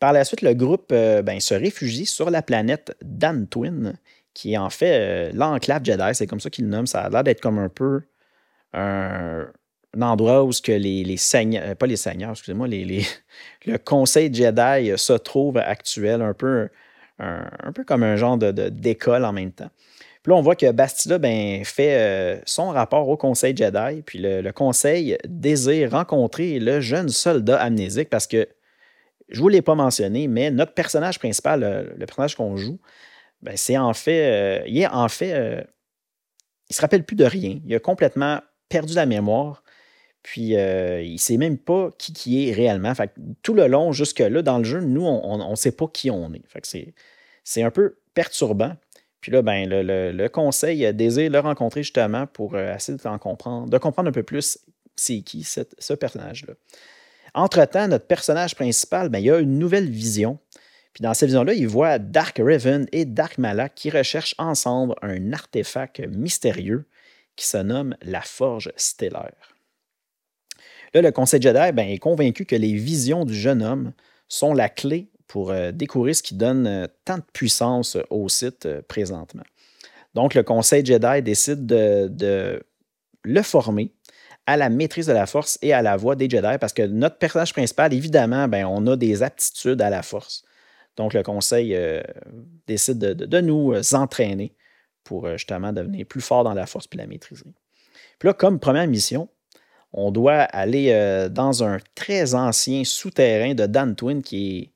[0.00, 3.94] Par la suite, le groupe euh, ben, se réfugie sur la planète Dantwin,
[4.36, 6.86] qui en fait euh, l'enclave Jedi, c'est comme ça qu'ils le nomment.
[6.86, 8.02] Ça a l'air d'être comme un peu
[8.74, 9.46] un,
[9.98, 13.02] endroit où que les, les seigneurs, pas les seigneurs, excusez-moi, les,
[13.66, 16.68] le conseil Jedi se trouve actuel, un peu,
[17.18, 19.70] un, peu comme un genre d'école de, en même temps.
[20.22, 24.18] Puis là, on voit que Bastila ben, fait euh, son rapport au Conseil Jedi, puis
[24.20, 28.46] le, Conseil désire rencontrer le jeune soldat amnésique parce que,
[29.28, 32.78] je ne vous l'ai pas mentionné, mais notre personnage principal, le, personnage qu'on joue,
[33.42, 35.62] ben, c'est en fait, euh, il est en fait, euh,
[36.70, 37.60] il se rappelle plus de rien.
[37.64, 39.62] Il a complètement perdu la mémoire.
[40.22, 42.92] Puis il ne sait même pas qui, qui est réellement.
[42.96, 46.32] Fait tout le long, jusque-là, dans le jeu, nous, on ne sait pas qui on
[46.34, 46.42] est.
[46.48, 46.94] Fait
[47.44, 48.72] c'est un peu perturbant.
[49.20, 53.78] Puis là, ben, le, conseil désire le rencontrer justement pour euh, essayer de comprendre, de
[53.78, 54.58] comprendre un peu plus
[54.94, 56.54] c'est qui ce personnage-là.
[57.34, 60.38] Entre-temps, notre personnage principal, ben, il a une nouvelle vision.
[60.96, 65.34] Puis dans cette vision-là, il voit Dark Raven et Dark Malak qui recherchent ensemble un
[65.34, 66.86] artefact mystérieux
[67.36, 69.54] qui se nomme la Forge stellaire.
[70.94, 73.92] Là, le Conseil Jedi ben, est convaincu que les visions du jeune homme
[74.28, 78.64] sont la clé pour euh, découvrir ce qui donne euh, tant de puissance au site
[78.64, 79.44] euh, présentement.
[80.14, 82.62] Donc, le Conseil Jedi décide de,
[83.22, 83.92] le former
[84.46, 87.18] à la maîtrise de la force et à la voix des Jedi parce que notre
[87.18, 90.45] personnage principal, évidemment, ben, on a des aptitudes à la force.
[90.96, 91.78] Donc, le Conseil
[92.66, 94.54] décide de, nous entraîner
[95.04, 97.52] pour justement devenir plus fort dans la force puis la maîtriser.
[98.18, 99.28] Puis là, comme première mission,
[99.92, 104.72] on doit aller dans un très ancien souterrain de Dan Twin qui est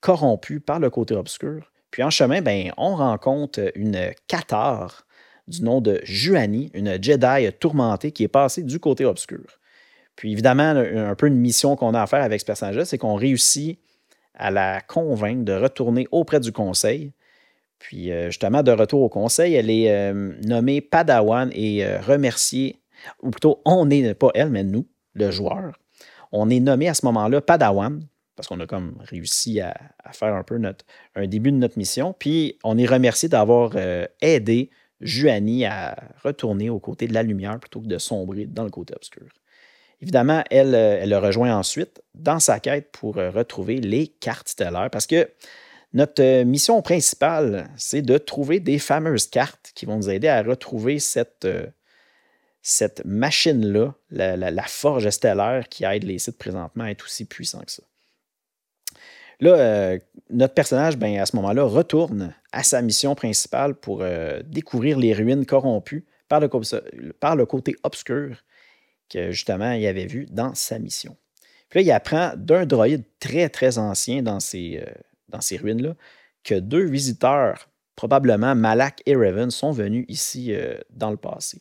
[0.00, 1.70] corrompu par le côté obscur.
[1.90, 5.04] Puis en chemin, ben, on rencontre une Qatar
[5.48, 9.60] du nom de Juani, une Jedi tourmentée qui est passée du côté obscur.
[10.16, 13.14] Puis évidemment, un peu une mission qu'on a à faire avec ce personnage-là, c'est qu'on
[13.14, 13.78] réussit
[14.40, 17.12] à la convaincre de retourner auprès du conseil.
[17.78, 22.80] Puis euh, justement, de retour au conseil, elle est euh, nommée Padawan et euh, remerciée,
[23.22, 25.78] ou plutôt, on n'est pas elle, mais nous, le joueur.
[26.32, 28.00] On est nommé à ce moment-là Padawan
[28.36, 29.74] parce qu'on a comme réussi à,
[30.12, 30.58] faire un peu
[31.14, 32.14] un début de notre mission.
[32.18, 33.72] Puis on est remercié d'avoir
[34.22, 34.70] aidé
[35.02, 38.94] Juani à retourner aux côtés de la lumière plutôt que de sombrer dans le côté
[38.94, 39.26] obscur.
[40.02, 45.06] Évidemment, elle, elle le rejoint ensuite dans sa quête pour retrouver les cartes stellaires parce
[45.06, 45.28] que
[45.92, 51.00] notre mission principale, c'est de trouver des fameuses cartes qui vont nous aider à retrouver
[51.00, 51.46] cette,
[53.04, 57.82] machine-là, la, forge stellaire qui aide les sites présentement à être aussi puissants que ça.
[59.40, 64.42] Là, euh, notre personnage, ben, à ce moment-là, retourne à sa mission principale pour euh,
[64.44, 68.36] découvrir les ruines corrompues par le, côté obscur
[69.10, 71.16] que justement il avait vu dans sa mission.
[71.68, 75.94] Puis là, il apprend d'un droïde très, très ancien dans ces, euh, ruines-là
[76.42, 80.54] que deux visiteurs, probablement Malak et Raven, sont venus ici
[80.90, 81.58] dans le passé.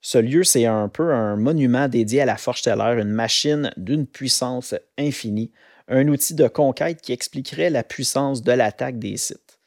[0.00, 4.06] Ce lieu, c'est un peu un monument dédié à la Forge stellaire, une machine d'une
[4.06, 5.52] puissance infinie,
[5.86, 9.60] un outil de conquête qui expliquerait la puissance de l'attaque des sites.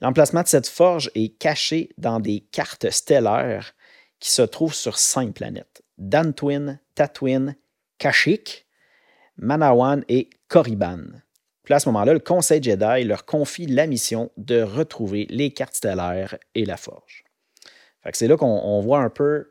[0.00, 3.74] L'emplacement de cette forge est caché dans des cartes stellaires
[4.18, 7.56] qui se trouvent sur cinq planètes Dantwin, Tatooine,
[7.98, 8.66] Kashyyyk,
[9.36, 11.04] Manawan et Korriban.
[11.62, 15.74] Puis à ce moment-là, le Conseil Jedi leur confie la mission de retrouver les cartes
[15.74, 17.24] stellaires et la forge.
[18.12, 19.50] C'est là qu'on voit un peu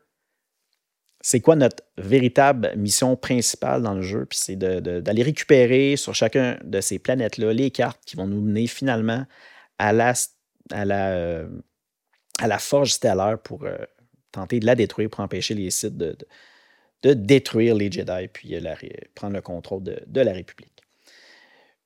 [1.28, 6.60] c'est quoi notre véritable mission principale dans le jeu, puis c'est d'aller récupérer sur chacun
[6.64, 9.26] de ces planètes-là les cartes qui vont nous mener finalement
[9.80, 10.14] à la,
[10.72, 11.48] à la, euh,
[12.40, 13.76] à la forge stellaire pour euh,
[14.36, 16.16] tenter de la détruire, pour empêcher les sites de,
[17.04, 18.76] de, détruire les Jedi, puis euh,
[19.14, 20.82] prendre le contrôle de, de la République.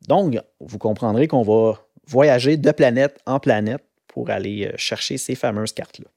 [0.07, 5.73] Donc, vous comprendrez qu'on va voyager de planète en planète pour aller chercher ces fameuses
[5.73, 6.07] cartes-là.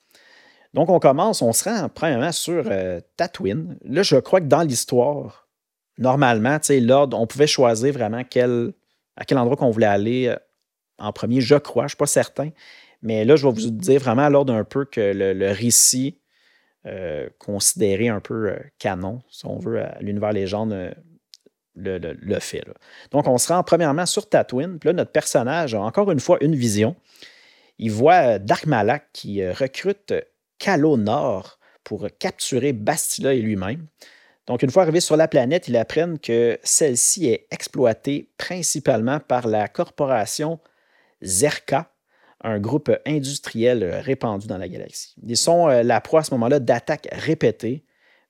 [0.75, 3.79] Donc, on commence, on se rend premièrement sur euh, Tatooine.
[3.85, 5.49] Là, je crois que dans l'histoire,
[5.99, 8.73] normalement, l'ordre, on pouvait choisir vraiment quel,
[9.17, 10.37] à quel endroit qu'on voulait aller euh,
[10.99, 12.51] en premier, je crois, je ne suis pas certain.
[13.03, 16.19] Mais là, je vais vous dire vraiment à l'ordre un peu que le, récit
[16.87, 20.95] euh, considéré un peu canon, si on veut, à l'univers légende
[21.75, 22.65] le, fait.
[23.11, 24.79] Donc, on se rend premièrement sur Tatooine.
[24.79, 26.97] Puis là, notre personnage a encore une fois une vision.
[27.79, 30.13] Il voit Dark Malak qui recrute
[30.59, 33.87] Calo Nord pour capturer Bastila et lui-même.
[34.47, 39.47] Donc, une fois arrivé sur la planète, ils apprennent que celle-ci est exploitée principalement par
[39.47, 40.59] la corporation
[41.23, 41.92] Zerka,
[42.43, 45.15] un groupe industriel répandu dans la galaxie.
[45.27, 47.85] Ils sont euh, la proie à ce moment-là d'attaques répétées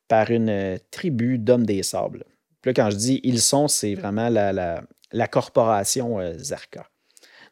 [0.09, 2.25] par une euh, tribu d'hommes des sables.
[2.64, 6.87] Là, quand je dis ils sont, c'est vraiment la, corporation euh, Zerka.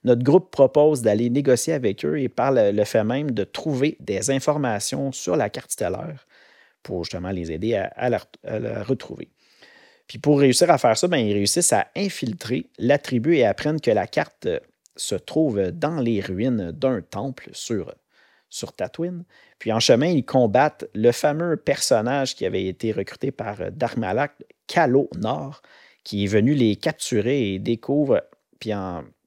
[0.05, 4.31] Notre groupe propose d'aller négocier avec eux et par le, fait même de trouver des
[4.31, 6.27] informations sur la carte stellaire
[6.83, 8.21] pour justement les aider à, la,
[8.83, 9.29] retrouver.
[10.07, 13.81] Puis pour réussir à faire ça, ben, ils réussissent à infiltrer la tribu et apprennent
[13.81, 14.49] que la carte
[14.97, 17.95] se trouve dans les ruines d'un temple sur,
[18.49, 19.25] sur Tatooine.
[19.59, 24.33] Puis en chemin, ils combattent le fameux personnage qui avait été recruté par Darmalak,
[24.67, 25.63] Kalo Nord,
[26.05, 28.23] qui est venu les capturer et découvre,
[28.59, 28.73] puis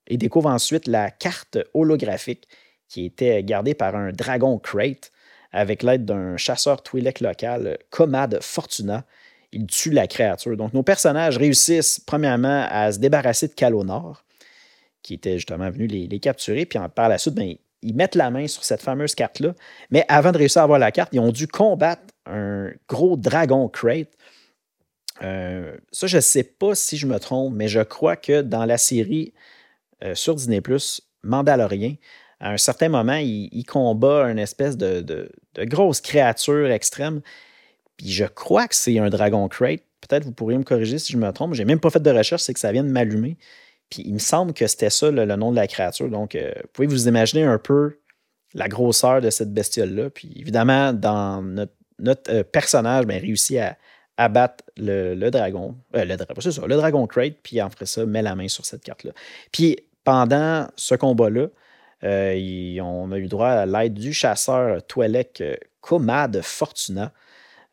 [0.07, 2.47] et découvre ensuite la carte holographique
[2.87, 5.11] qui était gardée par un dragon crate
[5.51, 9.05] avec l'aide d'un chasseur Twi'lek local, Comad Fortuna.
[9.51, 10.57] Il tue la créature.
[10.57, 14.22] Donc, nos personnages réussissent premièrement à se débarrasser de Calonor,
[15.03, 18.47] qui était justement venu les, capturer, puis par la suite, ben, ils mettent la main
[18.47, 19.53] sur cette fameuse carte-là.
[19.91, 23.67] Mais avant de réussir à avoir la carte, ils ont dû combattre un gros dragon
[23.67, 24.09] crate.
[25.21, 28.65] Euh, ça, je ne sais pas si je me trompe, mais je crois que dans
[28.65, 29.33] la série,
[30.03, 31.95] euh, sur Disney Plus, Mandalorien.
[32.39, 37.21] À un certain moment, il, combat une espèce de, grosse créature extrême.
[37.95, 39.81] Puis je crois que c'est un Dragon Crate.
[40.01, 41.53] Peut-être vous pourriez me corriger si je me trompe.
[41.53, 43.37] J'ai même pas fait de recherche, c'est que ça vient de m'allumer.
[43.93, 46.09] Puis il me semble que c'était ça le, nom de la créature.
[46.09, 47.99] Donc, euh, vous pouvez vous imaginer un peu
[48.55, 50.09] la grosseur de cette bestiole-là.
[50.09, 51.43] Puis évidemment, dans
[51.99, 53.77] notre, euh, personnage, ben, réussit à
[54.17, 55.75] abattre le, dragon.
[55.93, 59.11] le, c'est ça, le Dragon Crate, puis ferait ça, met la main sur cette carte-là.
[59.51, 61.47] Puis pendant ce combat-là,
[62.03, 67.11] euh, on a eu droit à l'aide du chasseur Twi'lek euh, Comad Fortuna.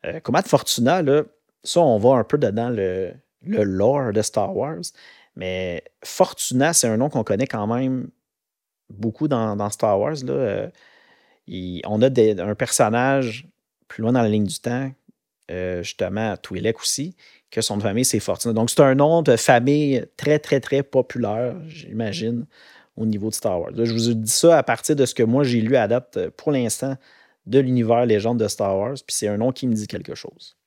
[0.05, 1.23] Euh, Comad Fortuna, là,
[1.63, 3.11] ça, on va un peu dedans le,
[3.45, 4.81] le lore de Star Wars.
[5.35, 8.09] Mais Fortuna, c'est un nom qu'on connaît quand même
[8.89, 10.15] beaucoup dans, Star Wars.
[10.23, 10.69] Là.
[11.85, 13.47] on a un personnage
[13.87, 14.91] plus loin dans la ligne du temps,
[15.49, 17.15] justement, Twi'lek aussi,
[17.49, 18.53] que son famille, c'est Fortuna.
[18.53, 22.45] Donc, c'est un nom de famille très, très, très populaire, j'imagine,
[22.97, 23.71] au niveau de Star Wars.
[23.75, 26.29] je vous dis ça à partir de ce que moi, j'ai lu à date euh,
[26.35, 26.95] pour l'instant
[27.45, 30.57] de l'univers légende de Star Wars, puis c'est un nom qui me dit quelque chose.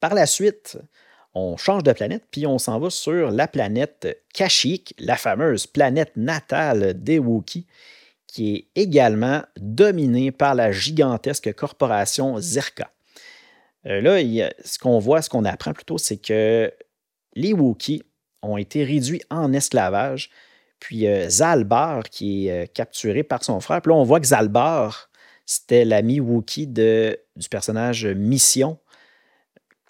[0.00, 0.78] Par la suite,
[1.38, 6.16] on change de planète, puis on s'en va sur la planète Kashyyyk, la fameuse planète
[6.16, 7.66] natale des Wookiees,
[8.26, 12.90] qui est également dominée par la gigantesque corporation Zerka.
[13.84, 16.72] Euh, là, ce qu'on voit, ce qu'on apprend plutôt, c'est que
[17.34, 18.02] les Wookiees
[18.40, 20.30] ont été réduits en esclavage.
[20.80, 23.82] Puis euh, Zalbar, qui est capturé par son frère.
[23.82, 25.10] Puis là, on voit que Zalbar,
[25.44, 28.78] c'était l'ami Wookie de, du personnage Mission,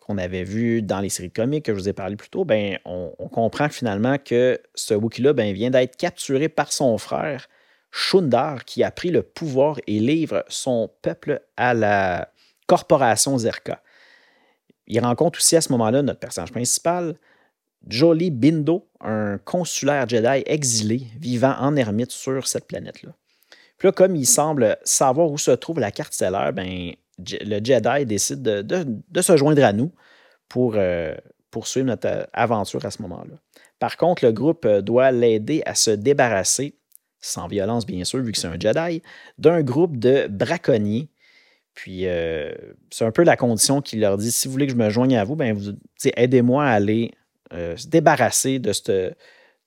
[0.06, 2.78] qu'on avait vu dans les séries comiques que je vous ai parlé plus tôt, ben,
[2.84, 7.48] on, comprend finalement que ce Wookiee-là ben, vient d'être capturé par son frère
[7.90, 12.30] Shundar, qui a pris le pouvoir et livre son peuple à la
[12.66, 13.82] corporation Zerka.
[14.86, 17.16] Il rencontre aussi à ce moment-là notre personnage principal,
[17.88, 23.12] Jolly Bindo, un consulaire Jedi exilé vivant en ermite sur cette planète-là.
[23.78, 28.06] Puis là, comme il semble savoir où se trouve la carte stellaire, ben, le Jedi
[28.06, 29.92] décide de, se joindre à nous
[30.48, 31.14] pour euh,
[31.50, 33.36] poursuivre notre euh, aventure à ce moment-là.
[33.78, 36.76] Par contre, le groupe euh, doit l'aider à se débarrasser,
[37.20, 39.02] sans violence bien sûr, vu que c'est un Jedi,
[39.38, 41.08] d'un groupe de braconniers.
[41.74, 42.06] Puis
[42.90, 45.14] c'est un peu la condition qu'il leur dit si vous voulez que je me joigne
[45.14, 45.72] à vous, ben vous
[46.16, 47.12] aidez-moi à aller
[47.50, 48.72] se débarrasser de,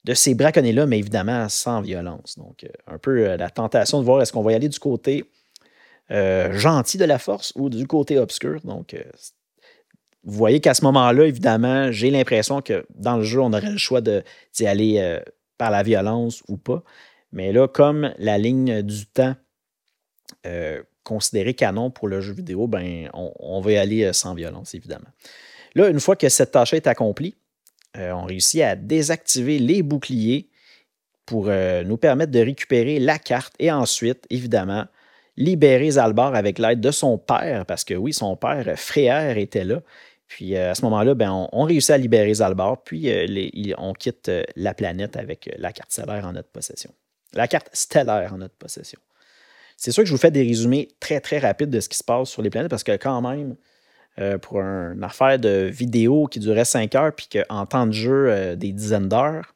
[0.06, 2.40] de ces braconniers-là, mais évidemment sans violence.
[2.40, 5.24] Donc, un peu la tentation de voir est-ce qu'on va y aller du côté
[6.12, 8.62] euh, gentil de la force ou du côté obscur.
[8.64, 9.04] Donc, euh,
[10.24, 13.78] vous voyez qu'à ce moment-là, évidemment, j'ai l'impression que dans le jeu, on aurait le
[13.78, 15.20] choix d'y aller euh,
[15.60, 16.84] par la violence ou pas.
[17.32, 19.36] Mais là, comme la ligne du temps
[21.04, 25.10] considérée canon pour le jeu vidéo, ben, on, va y aller sans violence, évidemment.
[25.76, 27.36] Là, une fois que cette tâche est accomplie,
[27.96, 30.50] on réussit à désactiver les boucliers
[31.26, 34.86] pour nous permettre de récupérer la carte et ensuite, évidemment,
[35.40, 39.82] libérer Zalbar avec l'aide de son père, parce que oui, son père, Frère, était là.
[40.28, 44.30] Puis euh, à ce moment-là, ben, on, réussit à libérer Zalbar, puis euh, on quitte
[44.30, 46.92] euh, la planète avec la carte stellaire en notre possession.
[47.34, 49.00] La carte stellaire en notre possession.
[49.78, 52.04] C'est sûr que je vous fais des résumés très, très rapides de ce qui se
[52.04, 53.56] passe sur les planètes, parce que quand même,
[54.42, 58.74] pour une affaire de vidéo qui durait 5 heures, puis qu'en temps de jeu, des
[58.74, 59.56] dizaines d'heures,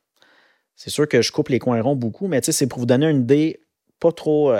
[0.77, 3.23] c'est sûr que je coupe les coins ronds beaucoup, mais c'est pour vous donner une
[3.23, 3.59] idée
[3.99, 4.55] pas trop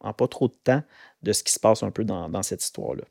[0.00, 0.82] en pas trop de temps
[1.22, 3.04] de ce qui se passe un peu dans, cette histoire-là.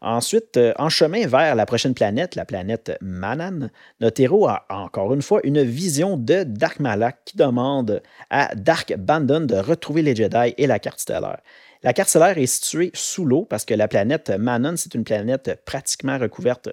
[0.00, 5.12] Ensuite, euh, en chemin vers la prochaine planète, la planète Manan, notre héros a encore
[5.12, 10.14] une fois une vision de Dark Malak qui demande à Dark Bandon de retrouver les
[10.14, 11.40] Jedi et la carte stellaire.
[11.82, 15.62] La carte stellaire est située sous l'eau parce que la planète Manon, c'est une planète
[15.64, 16.70] pratiquement recouverte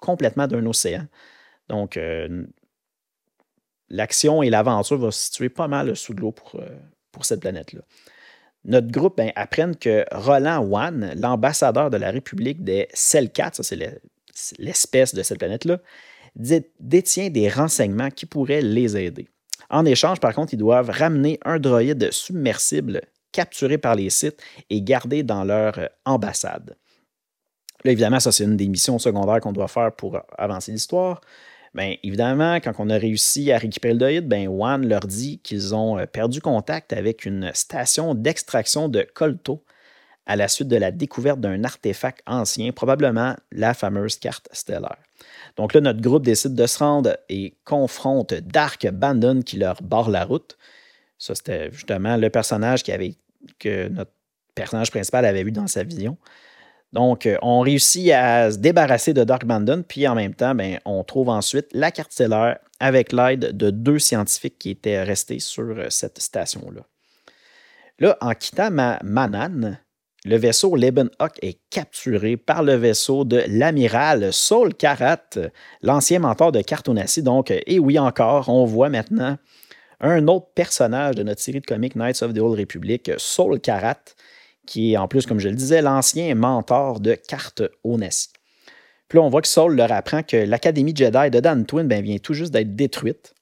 [0.00, 1.06] complètement d'un océan.
[1.68, 2.44] Donc, euh,
[3.88, 6.68] l'action et l'aventure vont se situer pas mal sous l'eau pour, euh,
[7.12, 7.80] pour cette planète-là
[8.66, 13.78] notre groupe ben, apprenne que Roland Wan, l'ambassadeur de la République des Selkat, ça c'est
[14.58, 15.78] l'espèce de cette planète-là,
[16.80, 19.28] détient des renseignements qui pourraient les aider.
[19.70, 23.00] En échange, par contre, ils doivent ramener un droïde submersible
[23.32, 26.76] capturé par les sites et gardé dans leur euh, ambassade.
[27.84, 31.20] Là, évidemment, ça, c'est une des missions secondaires qu'on doit faire pour avancer l'histoire.
[31.76, 35.74] Bien, évidemment, quand on a réussi à récupérer le droïde, ben, Wan leur dit qu'ils
[35.74, 39.62] ont euh, perdu contact avec une station d'extraction de colto
[40.24, 44.96] à la suite de la découverte d'un artefact ancien, probablement la fameuse carte stellaire.
[45.58, 50.08] Donc là, notre groupe décide de se rendre et confronte Dark Bandon qui leur barre
[50.08, 50.56] la route.
[51.18, 53.18] Ça, c'était justement le personnage qui
[53.58, 54.12] que notre
[54.54, 56.16] personnage principal avait vu dans sa vision.
[56.96, 60.80] Donc, euh, on réussit à se débarrasser de Dark Bandon, puis en même temps, ben,
[60.86, 65.76] on trouve ensuite la carte stellaire avec l'aide de deux scientifiques qui étaient restés sur
[65.76, 66.80] euh, cette station-là.
[67.98, 69.76] Là, en quittant ma Manan,
[70.24, 75.36] le vaisseau Lebenhock est capturé par le vaisseau de l'amiral Saul Karat,
[75.82, 77.22] l'ancien mentor de Cartonassi.
[77.22, 79.36] Donc, euh, et oui encore, on voit maintenant
[80.00, 84.14] un autre personnage de notre série de comics Knights of the Old Republic, Saul Karat,
[84.66, 88.28] qui est en plus, comme je le disais, l'ancien mentor de Carte Onassi.
[89.08, 92.02] Puis là, on voit que Saul leur apprend que l'Académie Jedi de Dan Twin ben,
[92.02, 93.34] vient tout juste d'être détruite.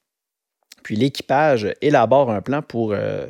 [0.83, 3.27] Puis l'équipage élabore un plan pour, euh,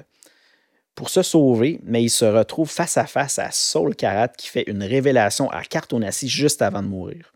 [0.97, 4.65] pour se sauver, mais il se retrouve face à face à Saul Karat qui fait
[4.67, 7.35] une révélation à Onassi juste avant de mourir.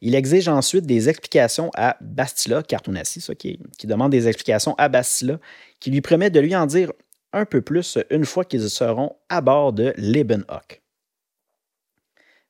[0.00, 4.88] Il exige ensuite des explications à Bastila, Cartonassi, ça, qui, qui demande des explications à
[4.88, 5.38] Bastila,
[5.80, 6.92] qui lui promet de lui en dire
[7.34, 10.82] un peu plus une fois qu'ils seront à bord de Lebenhock.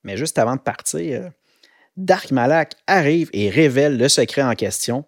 [0.05, 1.31] Mais juste avant de partir,
[1.97, 5.05] Dark Malak arrive et révèle le secret en question.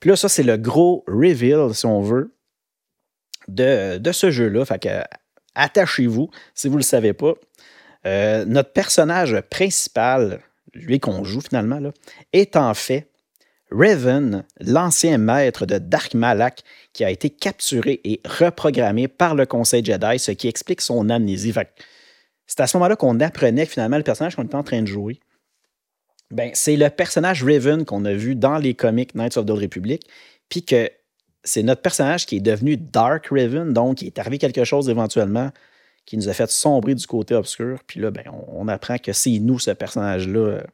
[0.00, 2.34] Puis là, ça, c'est le gros reveal, si on veut,
[3.48, 4.64] de, ce jeu-là.
[4.64, 5.02] Fait que
[5.54, 7.34] attachez-vous si vous ne le savez pas.
[8.06, 10.40] Euh, notre personnage principal,
[10.74, 11.80] lui qu'on joue finalement,
[12.32, 13.11] est en fait
[13.74, 16.62] Raven, l'ancien maître de Dark Malak,
[16.92, 21.52] qui a été capturé et reprogrammé par le Conseil Jedi, ce qui explique son amnésie.
[22.46, 25.20] c'est à ce moment-là qu'on apprenait finalement le personnage qu'on était en train de jouer,
[26.30, 30.02] ben, c'est le personnage Raven qu'on a vu dans les comics Knights of the Republic,
[30.48, 30.90] puis que
[31.44, 35.50] c'est notre personnage qui est devenu Dark Raven, donc il est arrivé quelque chose éventuellement
[36.06, 37.80] qui nous a fait sombrer du côté obscur.
[37.86, 40.64] Puis là, ben, on, apprend que c'est nous, ce personnage-là,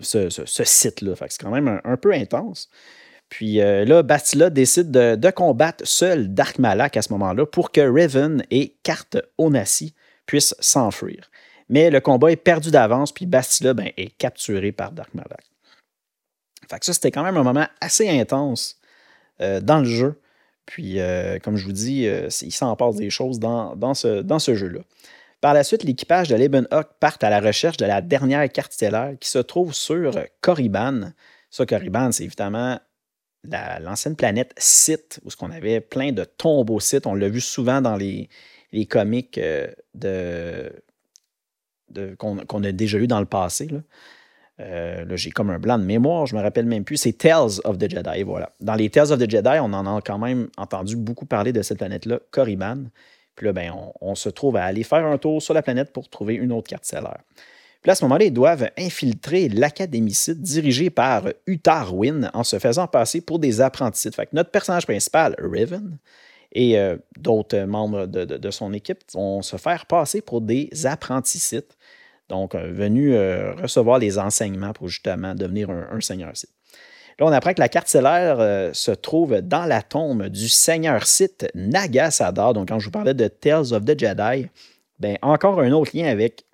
[0.00, 1.14] ce, site-là.
[1.28, 2.68] c'est quand même un, peu intense.
[3.28, 7.80] Puis euh, là, Bastila décide de, combattre seul Dark Malak à ce moment-là pour que
[7.80, 9.94] Raven et Carte Onassi
[10.26, 11.30] puissent s'enfuir.
[11.68, 15.44] Mais le combat est perdu d'avance, puis Bastila ben, est capturé par Dark Malak.
[16.70, 18.78] Fait ça, c'était quand même un moment assez intense
[19.40, 20.20] euh, dans le jeu.
[20.64, 24.80] Puis, euh, comme je vous dis, il s'en passe des choses dans ce jeu-là.
[25.40, 29.12] Par la suite, l'équipage de Lebenhock part à la recherche de la dernière carte stellaire
[29.20, 31.12] qui se trouve sur Korriban.
[31.50, 32.80] Ça, Korriban, c'est évidemment
[33.44, 37.06] l'ancienne planète Sith, où on avait plein de tombeaux Sith.
[37.06, 38.28] On l'a vu souvent dans les,
[38.88, 39.40] comics
[39.94, 40.72] de,
[42.18, 43.68] qu'on a déjà eu dans le passé.
[44.60, 45.14] Euh, là.
[45.14, 46.96] j'ai comme un blanc de mémoire, je me rappelle même plus.
[46.96, 48.50] C'est Tales of the Jedi, voilà.
[48.60, 51.62] Dans les Tales of the Jedi, on en a quand même entendu beaucoup parler de
[51.62, 52.86] cette planète-là, Korriban.
[53.42, 56.52] Ben, on, se trouve à aller faire un tour sur la planète pour trouver une
[56.52, 57.20] autre carte stellaire.
[57.82, 63.20] Puis à ce moment-là, ils doivent infiltrer l'académicide dirigé par Utarwin en se faisant passer
[63.20, 64.10] pour des apprentis.
[64.10, 65.98] Fait que notre personnage principal, Riven,
[66.52, 71.38] et euh, d'autres membres de, son équipe vont se faire passer pour des apprentis
[72.28, 76.50] donc, euh, venu euh, recevoir les enseignements pour justement devenir un, seigneur site.
[77.18, 81.04] Là, on apprend que la carte stellaire euh, se trouve dans la tombe du seigneur
[81.04, 82.52] site Nagasadar.
[82.52, 84.48] Donc, quand je vous parlais de Tales of the Jedi,
[85.00, 86.44] bien, encore un autre lien avec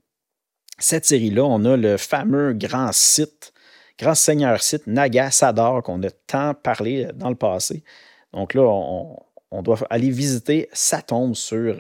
[0.79, 1.45] cette série-là.
[1.45, 3.53] On a le fameux grand site,
[3.99, 7.85] grand seigneur site Nagasadar qu'on a tant parlé dans le passé.
[8.33, 11.77] Donc là, on, doit aller visiter sa tombe sur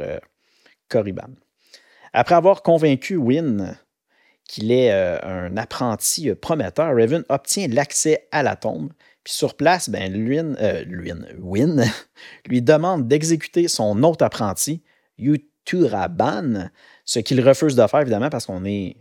[0.88, 1.30] Korriban.
[2.12, 3.76] Après avoir convaincu Wynne
[4.48, 8.92] qu'il est euh, un apprenti euh, prometteur, Raven obtient l'accès à la tombe.
[9.24, 10.84] Puis sur place, ben, euh,
[12.46, 14.82] lui demande d'exécuter son autre apprenti,
[15.18, 16.68] Yuturaban,
[17.04, 18.96] ce qu'il refuse de faire, évidemment, parce qu'on est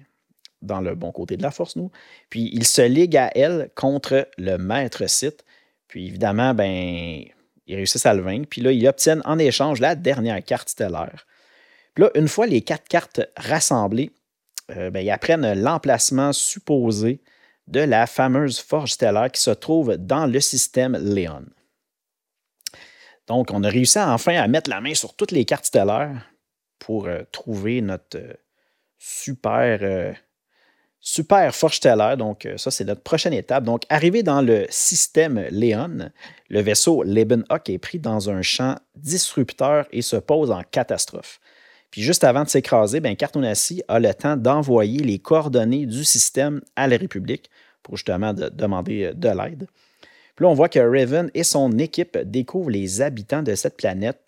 [0.62, 1.92] dans le bon côté de la force, nous.
[2.30, 5.44] Puis il se ligue à elle contre le maître site.
[5.90, 7.22] Puis évidemment, ben,
[7.68, 8.48] ils réussissent à le vaincre.
[8.50, 11.26] Puis là, ils obtiennent en échange la dernière carte stellaire.
[11.94, 14.12] Puis là, une fois les quatre cartes rassemblées,
[14.72, 17.22] euh, ben, ils apprennent l'emplacement supposé
[17.68, 21.46] de la fameuse forge stellaire qui se trouve dans le système Léon.
[23.28, 26.30] Donc, on a réussi enfin à mettre la main sur toutes les cartes stellaires
[26.80, 28.34] pour euh, trouver notre euh,
[28.98, 30.16] super,
[31.00, 32.18] super forge stellaire.
[32.18, 33.64] Donc, ça, c'est notre prochaine étape.
[33.64, 36.12] Donc, arrivé dans le système Léon,
[36.50, 41.40] le vaisseau Lebenhock est pris dans un champ disrupteur et se pose en catastrophe.
[41.94, 46.60] Puis juste avant de s'écraser, ben, Cartonassi a le temps d'envoyer les coordonnées du système
[46.76, 47.52] à la République
[47.84, 49.68] pour justement demander euh, de l'aide.
[50.36, 54.20] Puis là, on voit que Raven et son équipe découvrent les habitants de cette planète.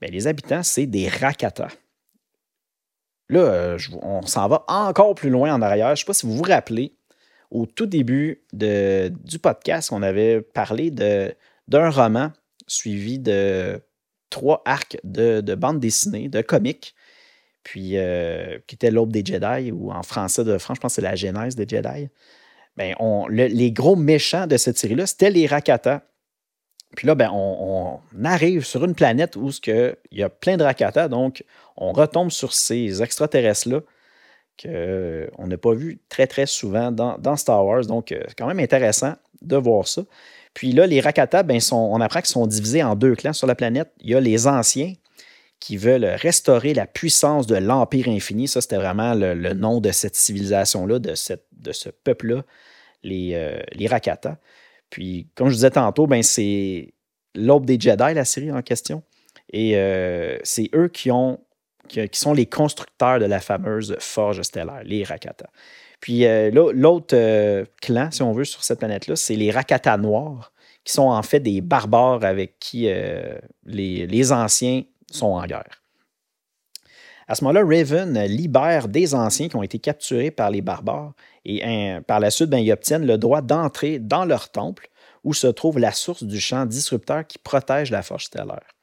[0.00, 1.68] Bien, les habitants, c'est des Rakata.
[3.28, 5.88] Là, euh, on s'en va encore plus loin en arrière.
[5.88, 6.96] Je ne sais pas si vous vous rappelez,
[7.50, 12.32] au tout début du podcast, on avait parlé d'un roman
[12.66, 13.82] suivi de
[14.34, 16.92] trois arcs de, bande dessinée, de comics,
[17.62, 21.14] puis euh, qui était l'aube des Jedi, ou en français de France, je c'est la
[21.14, 22.08] genèse des Jedi.
[22.76, 26.02] Ben, on, les gros méchants de cette série-là, c'était les Rakata.
[26.96, 31.06] Puis là, ben, on, arrive sur une planète où il y a plein de Rakata,
[31.06, 31.44] donc
[31.76, 33.82] on retombe sur ces extraterrestres-là
[34.60, 37.86] qu'on n'a pas vu très, très souvent dans, dans Star Wars.
[37.86, 40.02] Donc, euh, c'est quand même intéressant de voir ça.
[40.54, 43.54] Puis là, les Rakata, ben, on apprend qu'ils sont divisés en deux clans sur la
[43.54, 43.90] planète.
[44.00, 44.94] Il y a les anciens
[45.58, 48.46] qui veulent restaurer la puissance de l'Empire infini.
[48.46, 51.14] Ça, c'était vraiment le, nom de cette civilisation-là, de,
[51.52, 52.44] de ce peuple-là,
[53.02, 54.38] les, euh, les Rakata.
[54.90, 56.94] Puis, comme je disais tantôt, ben, c'est
[57.34, 59.02] l'aube des Jedi, la série en question.
[59.52, 65.48] Et euh, c'est eux qui, sont les constructeurs de la fameuse forge stellaire, les Rakata.
[66.04, 70.52] Puis euh, l'autre euh, clan, si on veut, sur cette planète-là, c'est les Rakata noirs,
[70.84, 75.82] qui sont en fait des barbares avec qui euh, les, anciens sont en guerre.
[77.26, 81.14] À ce moment-là, Raven libère des anciens qui ont été capturés par les barbares
[81.46, 81.62] et
[82.06, 84.90] par la suite, ben, ils obtiennent le droit d'entrer dans leur temple
[85.24, 88.74] où se trouve la source du champ disrupteur qui protège la forge stellaire.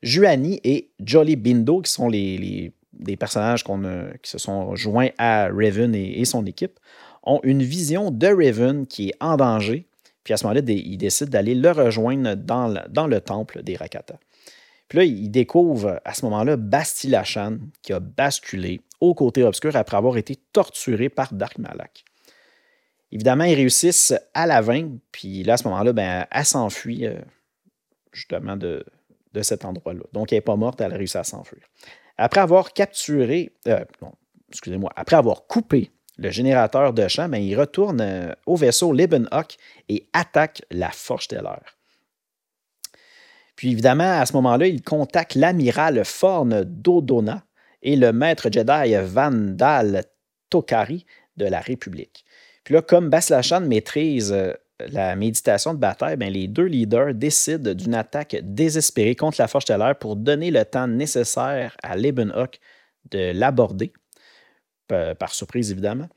[0.00, 5.94] Juani et Jolly Bindo, qui sont les des personnages qui se sont joints à Raven
[5.94, 6.78] et, son équipe,
[7.22, 9.86] ont une vision de Raven qui est en danger.
[10.24, 14.18] Puis à ce moment-là, ils décident d'aller le rejoindre dans le, temple des Rakata.
[14.88, 19.74] Puis là, il découvre à ce moment-là Basti Lachan, qui a basculé au côté obscur
[19.76, 22.04] après avoir été torturé par Dark Malak.
[23.12, 27.18] Évidemment, ils réussissent à la vaincre, puis là, à ce moment-là, ben, elle s'enfuit euh,
[28.12, 28.84] justement de,
[29.32, 30.02] de cet endroit-là.
[30.12, 31.62] Donc, elle n'est pas morte, elle a réussi à s'enfuir.
[32.18, 33.84] Après avoir capturé, euh,
[34.48, 39.56] excusez-moi, après avoir coupé le générateur de champ, ben, il retourne euh, au vaisseau Lebenhock
[39.88, 41.76] et attaque la Forge Stellaire.
[43.54, 47.44] Puis évidemment, à ce moment-là, il contacte l'amiral Forne Dodona
[47.82, 50.04] et le maître Jedi Vandal
[50.50, 51.06] Tokari
[51.36, 52.24] de la République.
[52.64, 57.72] Puis là, comme Baslachan maîtrise euh, la méditation de bataille, bien, les deux leaders décident
[57.72, 62.58] d'une attaque désespérée contre la Forge stellaire pour donner le temps nécessaire à Lebenhock
[63.10, 63.92] de l'aborder,
[64.88, 66.08] par surprise évidemment.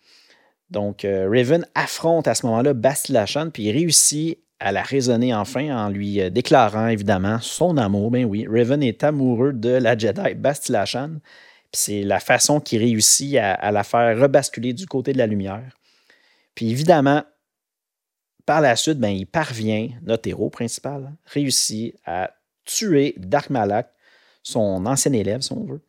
[0.70, 5.76] Donc, euh, Raven affronte à ce moment-là Baslachan, puis il réussit à la raisonner enfin
[5.76, 8.12] en lui euh, déclarant évidemment son amour.
[8.12, 10.86] Ben oui, Raven est amoureux de la Jedi Bastila
[11.72, 15.76] C'est la façon qu'il réussit à, la faire rebasculer du côté de la lumière.
[16.56, 17.24] Puis évidemment,
[18.50, 22.32] par la suite, ben, il parvient, notre héros principal, réussit à
[22.66, 23.92] tuer Dark Malak,
[24.42, 25.82] son ancien élève, si on veut.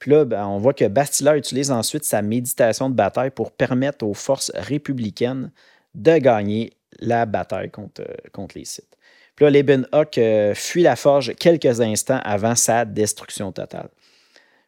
[0.00, 4.04] Puis là, ben, on voit que Bastila utilise ensuite sa méditation de bataille pour permettre
[4.04, 5.52] aux forces républicaines
[5.94, 8.98] de gagner la bataille contre, euh, contre les sites.
[9.36, 13.88] Puis là, Leben euh, fuit la forge quelques instants avant sa destruction totale.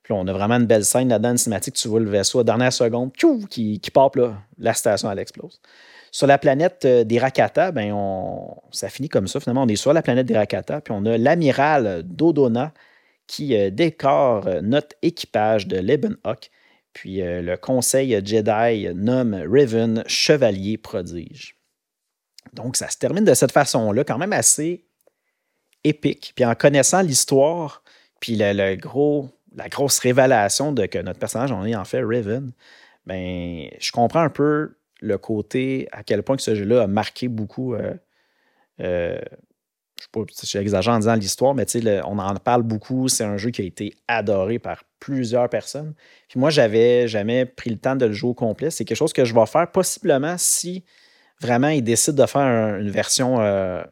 [0.05, 1.75] Puis on a vraiment une belle scène là-dedans, une cinématique.
[1.75, 3.11] Tu vois le vaisseau à dernière seconde
[3.51, 5.61] qui, qui part, là, la station, elle explose.
[6.13, 9.41] Sur la planète euh, des Rakata, ben on, ça finit comme ça.
[9.41, 12.73] Finalement, on est sur la planète des Rakata, puis on a l'amiral Dodona
[13.27, 16.51] qui décore notre équipage de Lebenhock.
[16.93, 21.57] Puis le conseil Jedi nomme Riven chevalier prodige.
[22.53, 24.85] Donc, ça se termine de cette façon-là, quand même assez
[25.85, 26.33] épique.
[26.35, 27.83] Puis en connaissant l'histoire,
[28.21, 32.53] puis le, gros, la grosse révélation de que notre personnage en est en fait Raven,
[33.07, 37.29] ben, je comprends un peu le côté à quel point que ce jeu-là a marqué
[37.29, 37.75] beaucoup.
[37.75, 37.95] Euh,
[38.81, 39.21] euh,
[40.01, 41.67] je ne sais pas si j'exagère en disant l'histoire, mais
[42.05, 43.09] on en parle beaucoup.
[43.09, 45.95] C'est un jeu qui a été adoré par plusieurs personnes.
[46.29, 48.71] Puis moi, j'avais jamais pris le temps de le jouer au complet.
[48.71, 50.85] C'est quelque chose que je vais faire possiblement si
[51.41, 53.83] vraiment, ils décident de faire une version euh,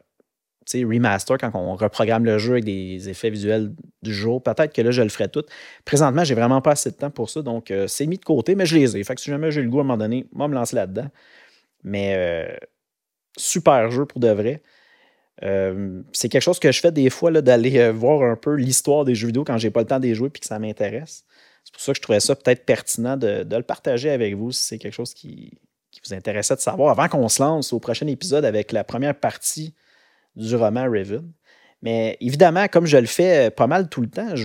[0.73, 4.41] remaster quand on reprogramme le jeu avec des effets visuels du jour.
[4.41, 5.43] Peut-être que là, je le ferai tout.
[5.85, 8.55] Présentement, j'ai vraiment pas assez de temps pour ça, donc euh, c'est mis de côté,
[8.55, 9.03] mais je les ai.
[9.03, 11.09] Fait que si jamais j'ai le goût à un moment donné, moi, me lancer là-dedans.
[11.83, 12.55] Mais euh,
[13.37, 14.61] super jeu pour de vrai.
[16.13, 19.27] c'est quelque chose que je fais des fois d'aller voir un peu l'histoire des jeux
[19.27, 21.25] vidéo quand j'ai pas le temps de les jouer et que ça m'intéresse.
[21.63, 24.51] C'est pour ça que je trouvais ça peut-être pertinent de, de, le partager avec vous
[24.51, 25.59] si c'est quelque chose qui,
[25.91, 29.15] qui vous intéressait de savoir avant qu'on se lance au prochain épisode avec la première
[29.15, 29.73] partie
[30.35, 31.31] du roman Raven.
[31.81, 34.35] Mais évidemment, comme je le fais pas mal tout le temps,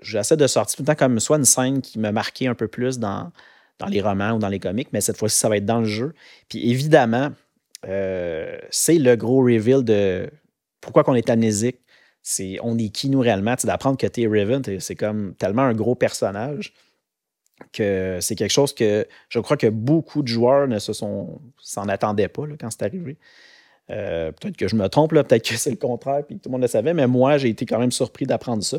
[0.00, 2.68] j'essaie de sortir tout le temps comme soit une scène qui me marquait un peu
[2.68, 3.30] plus dans,
[3.78, 5.86] dans les romans ou dans les comics, mais cette fois-ci, ça va être dans le
[5.86, 6.14] jeu.
[6.48, 7.30] Puis évidemment,
[7.86, 10.30] euh, c'est le gros reveal de
[10.80, 11.78] pourquoi qu'on est amnésique.
[12.22, 13.54] C'est on est qui nous réellement?
[13.64, 16.72] D'apprendre que tu es Raven, c'est comme tellement un gros personnage
[17.72, 21.88] que c'est quelque chose que je crois que beaucoup de joueurs ne se sont s'en
[21.88, 23.18] attendaient pas quand c'est arrivé.
[23.90, 26.62] Euh, peut-être que je me trompe, peut-être que c'est le contraire, puis tout le monde
[26.62, 28.78] le savait, mais moi, j'ai été quand même surpris d'apprendre ça.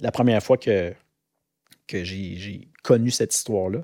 [0.00, 0.92] La première fois que,
[1.86, 3.80] que j'ai connu cette histoire-là.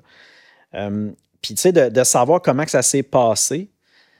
[0.73, 3.69] Euh, puis, tu sais, de, savoir comment que ça s'est passé,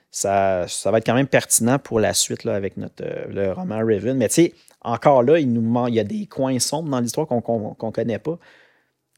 [0.10, 3.52] ça, ça va être quand même pertinent pour la suite là, avec notre, euh, le
[3.52, 4.18] roman Raven.
[4.18, 7.28] Mais tu sais, encore là, il, nous il y a des coins sombres dans l'histoire
[7.28, 8.40] qu'on ne connaît pas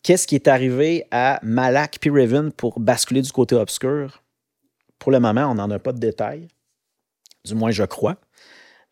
[0.04, 4.22] qu'est-ce qui est arrivé à Malak puis Raven pour basculer du côté obscur?
[5.00, 6.48] Pour le moment, on n'en a pas de détails.
[7.46, 8.18] Du moins, je crois.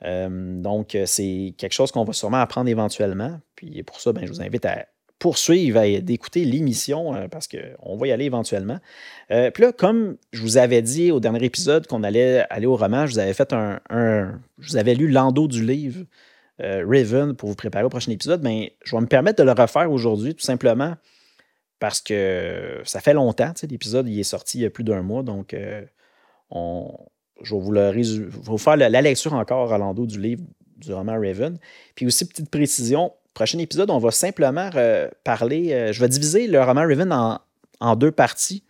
[0.04, 3.39] Euh, donc, c'est quelque chose qu'on va sûrement apprendre éventuellement.
[3.56, 4.86] Puis pour ça, ben, je vous invite à
[5.22, 8.80] poursuivre et d'écouter l'émission euh, parce qu'on va y aller éventuellement.
[9.30, 12.76] Euh, puis là, comme je vous avais dit au dernier épisode qu'on allait aller au
[12.76, 13.80] roman, je vous avais fait un,
[14.58, 16.06] je vous avais lu l'endo du livre
[16.60, 19.52] euh, Raven pour vous préparer au prochain épisode, mais je vais me permettre de le
[19.52, 20.95] refaire aujourd'hui tout simplement
[21.80, 23.54] parce que ça fait longtemps.
[23.70, 25.84] L'épisode il est sorti il y a plus d'un mois, donc euh,
[27.44, 30.44] je vais vous, faire la, lecture encore à l'endos du livre
[30.78, 31.60] du roman Raven.
[31.96, 34.70] Puis aussi, petite précision, prochain épisode, on va simplement
[35.24, 37.12] parler, euh, je vais diviser le roman Raven
[37.80, 38.64] en, deux parties,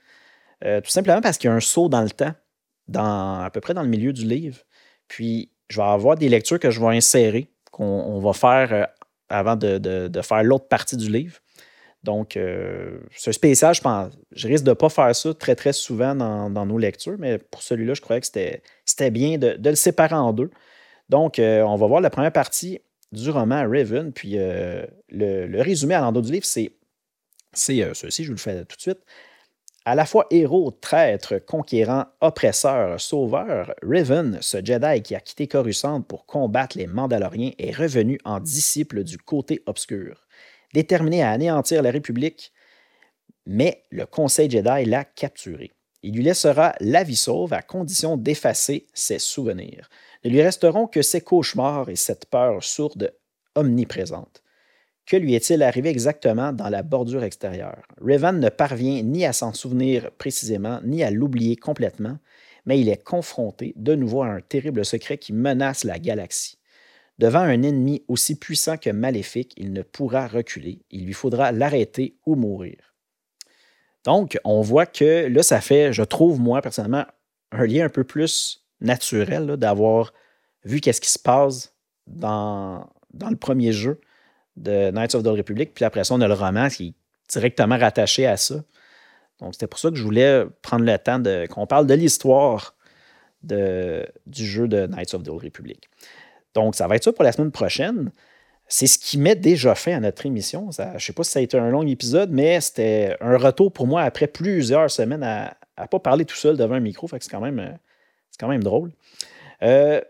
[0.61, 2.33] tout simplement parce qu'il y a un saut dans le temps,
[2.87, 4.59] dans, à peu près dans le milieu du livre.
[5.07, 8.85] Puis, je vais avoir des lectures que je vais insérer qu'on va faire euh,
[9.29, 11.37] avant de, faire l'autre partie du livre.
[12.03, 15.73] Donc, euh, ce spécial, je pense, je risque de ne pas faire ça très, très
[15.73, 20.15] souvent dans, nos lectures, mais pour celui-là, je croyais que c'était bien de, le séparer
[20.15, 20.49] en deux.
[21.09, 22.79] Donc, euh, on va voir la première partie
[23.11, 24.13] du roman Raven.
[24.13, 26.71] Puis le, le, résumé à l'endroit du livre, c'est
[27.53, 27.83] ceci,
[28.23, 28.99] je vous le fais tout de suite.
[29.83, 36.01] À la fois héros, traître, conquérant, oppresseur, sauveur, Riven, ce Jedi qui a quitté Coruscant
[36.01, 40.20] pour combattre les Mandaloriens, est revenu en disciple du côté obscur.
[40.73, 42.51] Déterminé à anéantir la République,
[43.45, 45.71] mais le Conseil Jedi l'a capturé.
[46.03, 49.89] Il lui laissera la vie sauve à condition d'effacer ses souvenirs.
[50.23, 53.13] Ne lui resteront que ses cauchemars et cette peur sourde
[53.55, 54.41] omniprésente.
[55.05, 57.83] Que lui est-il arrivé exactement dans la bordure extérieure?
[57.99, 62.17] Revan ne parvient ni à s'en souvenir précisément, ni à l'oublier complètement,
[62.65, 66.57] mais il est confronté de nouveau à un terrible secret qui menace la galaxie.
[67.21, 70.81] Devant un ennemi aussi puissant que maléfique, il ne pourra reculer.
[70.89, 72.95] Il lui faudra l'arrêter ou mourir.
[74.05, 77.05] Donc, on voit que là, ça fait, je trouve, moi, personnellement,
[77.51, 80.13] un lien un peu plus naturel d'avoir
[80.65, 81.75] vu qu'est-ce qui se passe
[82.07, 84.01] dans, le premier jeu
[84.57, 85.75] de Knights of the Republic.
[85.75, 86.93] Puis après ça, on a le roman qui est
[87.31, 88.63] directement rattaché à ça.
[89.39, 91.21] Donc, c'était pour ça que je voulais prendre le temps
[91.53, 92.75] qu'on parle de l'histoire
[93.43, 95.87] du jeu de Knights of the Republic.
[96.53, 98.11] Donc, ça va être ça pour la semaine prochaine.
[98.67, 100.69] C'est ce qui met déjà fin à notre émission.
[100.71, 103.71] je ne sais pas si ça a été un long épisode, mais c'était un retour
[103.71, 107.07] pour moi après plusieurs semaines à ne pas parler tout seul devant un micro.
[107.07, 107.77] C'est quand même,
[108.39, 108.91] quand même drôle.
[109.63, 110.01] Euh,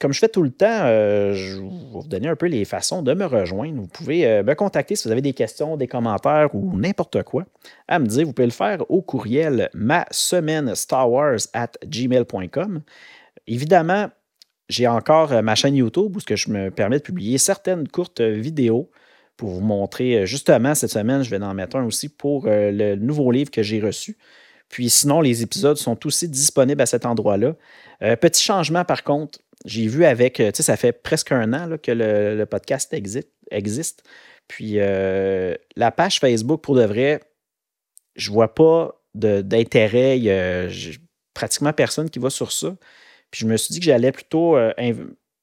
[0.00, 3.02] comme je fais tout le temps, euh, je vais vous donner un peu les façons
[3.02, 3.82] de me rejoindre.
[3.82, 7.44] Vous pouvez euh, me contacter si vous avez des questions, des commentaires ou n'importe quoi
[7.86, 8.24] à me dire.
[8.24, 12.80] Vous pouvez le faire au courriel ma semaine Star Wars at gmail.com.
[13.46, 14.08] Évidemment,
[14.70, 18.90] j'ai encore euh, ma chaîne YouTube où je me permets de publier certaines courtes vidéos
[19.36, 20.26] pour vous montrer.
[20.26, 23.80] Justement, cette semaine, je vais en mettre un aussi pour le nouveau livre que j'ai
[23.80, 24.18] reçu.
[24.68, 27.54] Puis sinon, les épisodes sont aussi disponibles à cet endroit-là.
[28.16, 31.76] petit changement par contre, j'ai vu avec, euh, tu sais, ça fait presque un an
[31.82, 32.94] que le, podcast
[33.50, 34.02] existe.
[34.48, 37.20] Puis euh, la page Facebook, pour de vrai,
[38.16, 40.68] je vois pas d'intérêt.
[41.34, 42.74] Pratiquement personne qui va sur ça.
[43.30, 44.72] Puis je me suis dit que j'allais plutôt euh,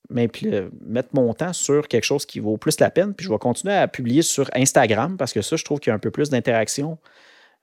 [0.10, 3.14] mettre mon temps sur quelque chose qui vaut plus la peine.
[3.14, 5.94] Puis je vais continuer à publier sur Instagram parce que ça, je trouve qu'il y
[5.94, 6.98] a un peu plus d'interaction.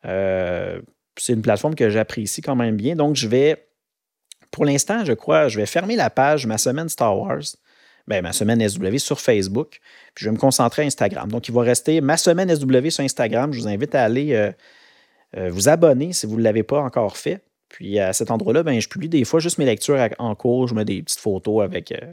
[0.03, 2.97] c'est une plateforme que j'apprécie quand même bien.
[2.97, 3.66] Donc, je vais
[4.55, 7.43] pour l'instant, je crois, je vais fermer la page Ma semaine Star Wars,
[8.07, 9.81] ben, ma semaine SW sur Facebook,
[10.14, 11.29] puis je vais me concentrer à Instagram.
[11.29, 13.53] Donc, il va rester Ma semaine SW sur Instagram.
[13.53, 14.53] Je vous invite à aller euh,
[15.37, 17.43] euh, vous abonner si vous ne l'avez pas encore fait.
[17.75, 20.68] Puis à cet endroit-là, ben, je publie des fois juste mes lectures en cours.
[20.68, 22.12] Je mets des petites photos avec euh,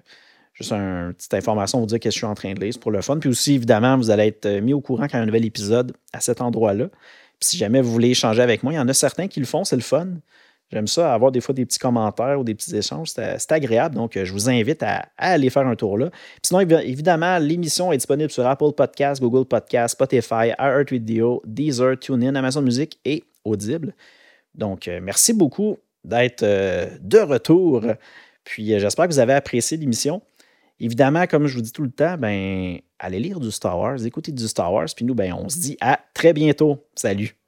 [0.53, 2.73] juste une petite information, vous dire que je suis en train de lire.
[2.81, 3.19] Pour le fun.
[3.19, 5.45] Puis aussi, évidemment, vous allez être mis au courant quand il y a un nouvel
[5.45, 6.87] épisode à cet endroit-là.
[6.87, 9.45] Puis si jamais vous voulez échanger avec moi, il y en a certains qui le
[9.45, 10.07] font, c'est le fun.
[10.71, 13.09] J'aime ça, avoir des fois des petits commentaires ou des petits échanges.
[13.09, 13.93] C'est agréable.
[13.93, 16.09] Donc, je vous invite à, aller faire un tour là.
[16.41, 22.63] sinon, évidemment, l'émission est disponible sur Apple Podcasts, Google Podcasts, Spotify, iHeartRadio, Deezer, TuneIn, Amazon
[22.63, 23.93] Music et Audible.
[24.55, 27.83] Donc, euh, merci beaucoup d'être euh, de retour.
[28.43, 30.21] Puis, euh, j'espère que vous avez apprécié l'émission.
[30.79, 34.31] Évidemment, comme je vous dis tout le temps, ben, allez lire du Star Wars, écoutez
[34.31, 34.87] du Star Wars.
[34.95, 36.85] Puis nous, ben, on se dit à très bientôt.
[36.95, 37.40] Salut!